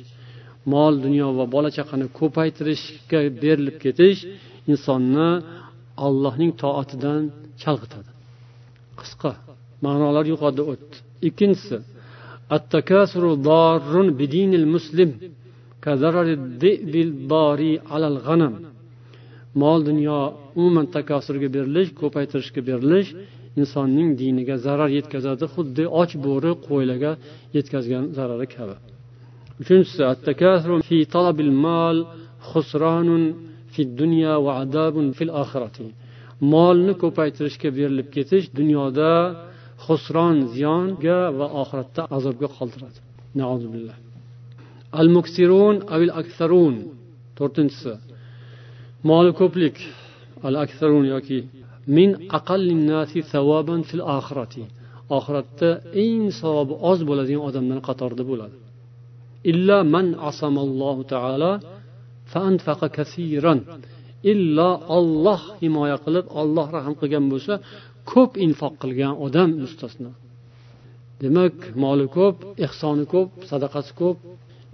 [0.73, 4.21] mol dunyo va bola chaqani ko'paytirishga berilib ketish
[4.73, 5.29] insonni
[6.07, 7.23] allohning toatidan
[7.63, 8.11] chalg'itadi.
[9.01, 9.33] Qisqa
[9.85, 10.97] ma'nolar yuqorida o'tdi.
[11.29, 11.77] Ikkinchisi
[12.57, 15.11] attakasru dorrun bidinil muslim.
[19.63, 20.19] mol dunyo
[20.59, 23.11] umuman takosurga berilish ko'paytirishga berilish
[23.61, 25.45] insonning diniga zarar yetkazadi.
[25.55, 27.13] Xuddi och bo'ri qo'ylarga
[27.57, 28.77] yetkazgan zarari kabi.
[29.61, 30.03] Uchinchisi
[36.53, 39.11] molni ko'paytirishga berilib ketish dunyoda
[39.85, 42.99] xusron ziyonga va oxiratda azobga qoldiradi.
[45.01, 46.75] Al muksirun avil aksarun.
[47.39, 47.95] To'rtinchisi.
[49.09, 49.77] Moli ko'plik.
[50.47, 51.39] Al aksarun yoki
[51.97, 54.63] min aqallinnasi savoban fil oxirati.
[55.17, 55.71] Oxiratda
[56.05, 58.57] eng savobi oz bo'ladigan odamlar qatorida bo'ladi.
[59.51, 61.53] Illa man asamallohu taala
[62.33, 63.59] faanfaqa kasiran.
[64.33, 67.55] Illo olloh himoya qilib olloh rahm qilgan bo'lsa
[68.13, 70.11] ko'p infoq qilgan odam mustasno.
[71.23, 72.37] Demak moli ko'p
[72.67, 74.19] ehsoni ko'p sadaqasi ko'p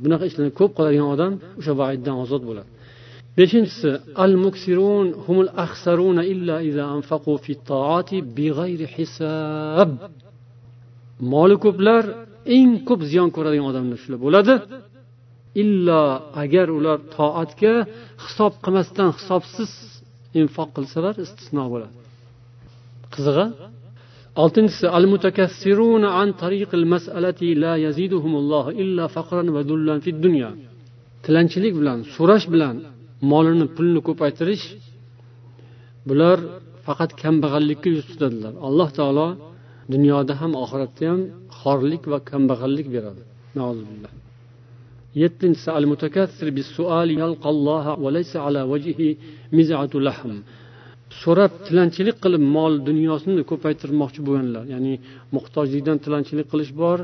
[0.03, 2.69] bunaqa ishlarni ko'p qiladigan odam o'sha vaiddan ozod bo'ladi.
[3.39, 3.91] Beshinchisi
[4.25, 9.91] al muksirun humul ahsaruna illa iza anfaqu fi taati bighayri hisab.
[11.33, 12.05] Moli ko'plar
[12.57, 14.55] eng ko'p ziyon ko'radigan odamlar shular bo'ladi.
[15.63, 16.03] Illo
[16.43, 17.75] agar ular toatga
[18.25, 19.71] hisob qilmasdan hisobsiz
[20.41, 21.95] infoq qilsalar istisno bo'ladi.
[23.15, 23.47] Qizig'i
[24.41, 30.51] oltinchisi al mutakassiruna an tariqil mas'alati la yaziduhumulloh illa faqran va dullan fid dunya.
[31.25, 32.77] Tilanchilik bilan so'rash bilan
[33.31, 34.67] molini pulini ko'paytirish
[36.09, 36.39] bular
[36.87, 38.53] faqat kambag'allikka yuz tutadilar.
[38.69, 39.29] Alloh taolo
[39.95, 41.21] dunyoda ham oxiratda ham
[41.61, 43.23] xorlik va kambag'allik beradi.
[45.23, 49.11] Yettinchisi al mutakassir bisuali yalqalloha va laysa ala vajhi
[49.57, 50.33] miz'atu lahm.
[51.21, 54.65] so'rab tilanchilik qilib mol dunyosini ko'paytirmoqchi bo'lganlar.
[54.75, 54.93] Ya'ni
[55.37, 56.99] muhtojlikdan tilanchilik qilish bor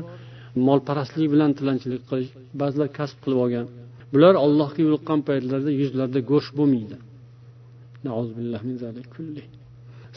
[0.67, 2.31] molparastlik bilan tilanchilik qilish
[2.61, 3.65] ba'zilar kasb qilib olgan.
[4.13, 6.97] Bular ollohga yo'liqqan paytlarida yuzlarida go'sht bo'lmaydi.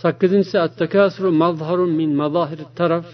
[0.03, 3.07] Sakkizinchisi attakasru mazharun min mazahir taraf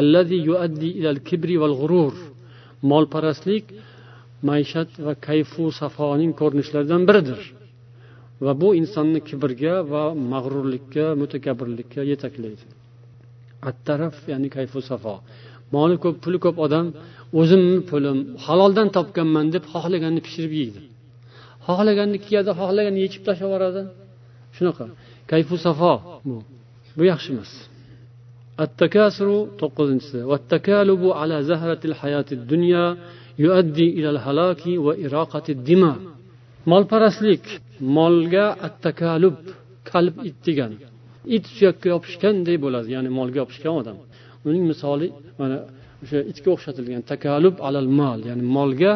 [0.00, 2.14] allazi yuaddi ilal kibri val g'urur
[2.90, 3.64] molparastlik
[4.48, 7.40] maishat va kayfu safoning ko'rinishlaridan biridir.
[8.44, 12.64] va bu insonni kibrga va mag'rurlikka mutakabbirlikka yetaklaydi.
[13.70, 15.14] Attaraf ya'ni kayfu safo.
[15.74, 16.86] Moli ko'p puli ko'p odam
[17.40, 20.80] o'zimni pulim haloldan topganman deb xohlaganini pishirib yeydi.
[21.66, 23.82] Xohlaganini kiyadi xohlaganini yechib tashlab yuboradi
[24.56, 24.84] shunaqa.
[25.30, 25.92] Kayfu safo
[26.26, 26.36] bu.
[26.96, 27.52] Bu yaxshi emas.
[28.64, 30.18] Attakasru to'qqizinchisi.
[30.30, 32.84] Vattakalubu ala zahratil hayati dunya
[33.44, 35.92] yuaddi ilal halaki va iroqati dima.
[36.70, 37.44] Molparastlik
[37.96, 39.38] molga attakalub
[39.90, 40.72] qalb it degan.
[41.36, 43.96] It suyakka yopishganday bo'ladi ya'ni molga yopishgan odam.
[44.48, 45.08] Uning misoli
[45.40, 45.56] mana
[46.02, 48.92] o'sha itga o'xshatilgan takalub alal mol ya'ni molga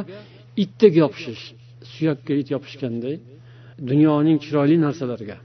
[0.62, 1.44] itdek yopishish
[1.92, 3.16] suyakka it yopishganday
[3.90, 5.36] dunyoning chiroyli narsalariga.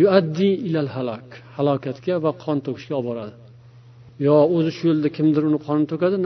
[0.00, 3.34] Yuaddi ilal halak halokatga va qon to'kishga olib boradi.
[4.26, 6.16] Yo o'zi shu yo'lda kimdir uni qonini to'kadi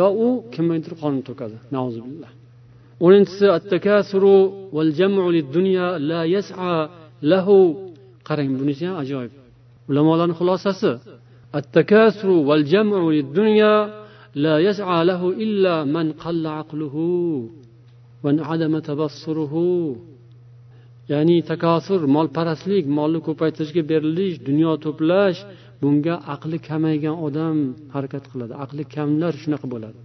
[0.00, 1.56] yo u kimningdir qonini to'kadi
[3.04, 4.36] o'ninchisi attakasuru
[4.76, 5.20] val jamu
[5.56, 6.74] dunya la yas'a
[7.32, 7.58] lahu.
[8.28, 9.32] Qarang bunisi ham ajoyib.
[9.90, 10.92] Ulamolarni xulosasi
[11.58, 12.96] attakasuru val jamu
[13.38, 13.72] dunya
[14.44, 17.06] la yas'a lahu illa man qalla aqluhu
[18.22, 19.66] va adama tabassuruhu
[21.12, 25.38] ya'ni takosur molparastlik molni ko'paytirishga berilish dunyo to'plash
[25.82, 27.56] bunga aqli kamaygan odam
[27.94, 28.52] harakat qiladi.
[28.64, 29.98] Aqli kamlar shunaqa bo'ladi.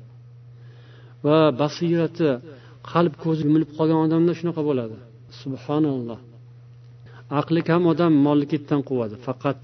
[1.25, 2.29] Va basirati
[2.91, 4.97] qalb ko'zi yumilib qolgan odamda shunaqa bo'ladi.
[5.41, 6.19] Subhanalloh.
[7.39, 9.61] Aqli kam odam molni ketdan quvadi faqat.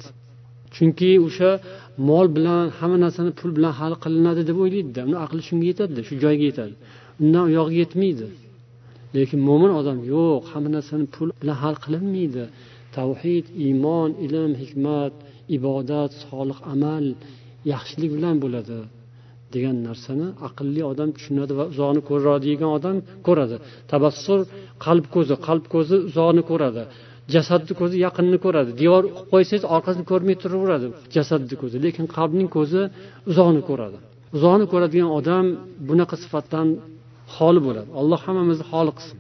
[0.76, 1.52] Chunki o'sha
[2.10, 6.14] mol bilan hamma narsani pul bilan hal qilinadi deb o'ylaydida uni aqli shunga yetadida shu
[6.24, 6.74] joyga yetadi.
[7.24, 8.28] Undan u yog'iga yetmaydi.
[9.16, 12.44] Lekin mo'min odam yo'q hamma narsani pul bilan hal qilinmaydi.
[12.98, 15.14] Tavhid iymon ilm hikmat
[15.58, 17.06] ibodat solih amal
[17.72, 18.80] yaxshilik bilan bo'ladi.
[19.54, 22.96] Degan narsani aqlli odam tushunadi va uzoqni ko'radigan odam
[23.28, 23.56] ko'radi.
[23.92, 24.40] Tabassur
[24.86, 26.84] qalb ko'zi qalb ko'zi uzoqni ko'radi.
[27.34, 28.70] Jasadni ko'zi yaqinni ko'radi.
[28.82, 31.76] Devor qilib qo'ysangiz orqasini ko'rmay turaveradi jasadni ko'zi.
[31.86, 32.82] Lekin qalbning ko'zi
[33.32, 33.98] uzoqni ko'radi.
[34.38, 35.46] Uzoqni ko'radigan odam
[35.90, 36.68] bunaqa sifatdan
[37.36, 37.90] xoli bo'ladi.
[38.00, 39.20] Alloh hammamizni xoli qilsin.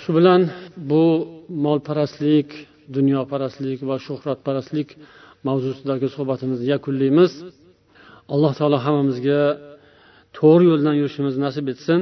[0.00, 0.40] Shu bilan
[0.90, 1.04] bu
[1.66, 2.48] molparastlik
[2.96, 4.88] dunyoparastlik va shuhratparastlik
[5.48, 7.32] mavzusidagi suhbatimizni yakunlaymiz.
[8.34, 9.42] Alloh taolo hammamizga
[10.38, 12.00] to'g'ri yo'ldan yurishimizni nasib etsin.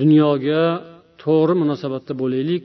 [0.00, 0.62] Dunyoga
[1.24, 2.64] to'g'ri munosabatda bo'laylik.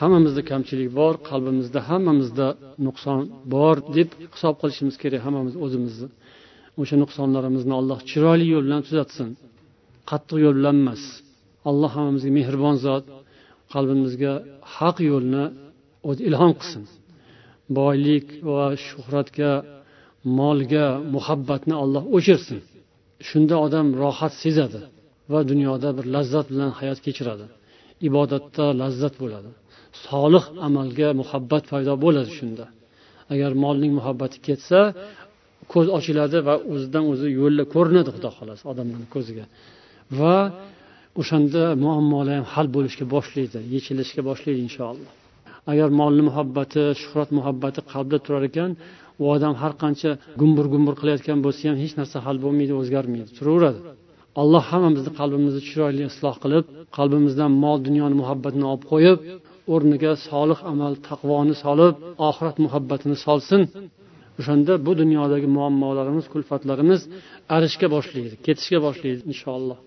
[0.00, 2.46] Hammamizda kamchilik bor qalbimizda hammamizda
[2.86, 3.20] nuqson
[3.54, 6.08] bor deb hisob qilishimiz kerak hammamiz o'zimizni.
[6.80, 9.28] O'sha nuqsonlarimizni alloh chiroyli yo'l bilan tuzatsin.
[10.10, 11.02] Qattiq yo'l bilan emas
[11.70, 13.04] alloh hammamizga mehribon zot
[13.74, 14.32] qalbimizga
[14.76, 15.44] haq yo'lni
[16.08, 16.84] o'zi ilhom qilsin.
[17.78, 19.52] Boylik va shuhratga
[20.40, 22.58] molga muhabbatni olloh o'chirsin.
[23.28, 24.80] Shunda odam rohat sezadi
[25.32, 27.46] va dunyoda bir lazzat bilan hayot kechiradi.
[28.08, 29.50] Ibodatda lazzat bo'ladi.
[30.06, 32.64] Solih amalga muhabbat paydo bo'ladi shunda.
[33.32, 34.80] Agar molning muhabbati ketsa
[35.72, 39.44] ko'z ochiladi va o'zidan o'zi yo'llar ko'rinadi xudo xohlasa odamlarni ko'ziga.
[40.18, 40.36] Va
[41.20, 45.10] o'shanda muammolar ham hal bo'lishga boshlaydi yechilishga boshlaydi inshaalloh.
[45.72, 48.70] Agar molni muhabbati shuhrat muhabbati qalbda turar ekan
[49.22, 50.10] u odam har qancha
[50.40, 53.30] gumbur gumbur qilayotgan bo'lsa ham hech narsa hal bo'lmaydi o'zgarmaydi.
[53.38, 53.80] Turaveradi.
[54.42, 56.64] Alloh hammamizni qalbimizni chiroyli isloh qilib
[56.98, 59.18] qalbimizdan mol dunyoni muhabbatini olib qo'yib
[59.74, 61.94] o'rniga solih amal taqvoni solib
[62.28, 63.62] oxirat muhabbatini solsin.
[64.40, 67.00] O'shanda bu dunyodagi muammolarimiz kulfatlarimiz
[67.56, 69.78] arishga boshlaydi ketishga boshlaydi inshaalloh.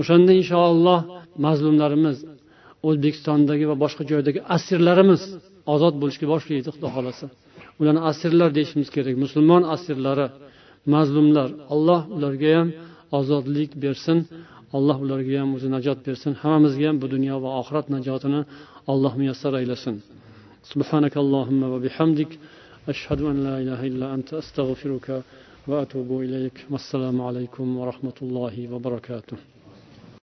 [0.00, 1.00] O'shanda inshaalloh
[1.46, 2.16] mazlumlarimiz
[2.88, 5.20] o'zbekistondagi va boshqa joydagi asirlarimiz
[5.74, 7.26] ozod bo'lishga boshlaydi xudo xohlasa.
[7.79, 10.27] ularni asirlar deyishimiz kerak musulmon asirlari
[10.93, 12.69] mazlumlar alloh ularga ham
[13.19, 14.19] ozodlik bersin
[14.77, 18.41] alloh ularga ham o'zi najot bersin hammamizga ham bu dunyo va oxirat najotini
[18.91, 19.97] alloh muyassar aylasin
[20.73, 22.31] سبحانك اللهم وبحمدك
[22.93, 25.07] أشهد أن لا إله إلا أنت أستغفرك
[25.69, 29.37] وأتوب إليك والسلام عليكم ورحمة الله وبركاته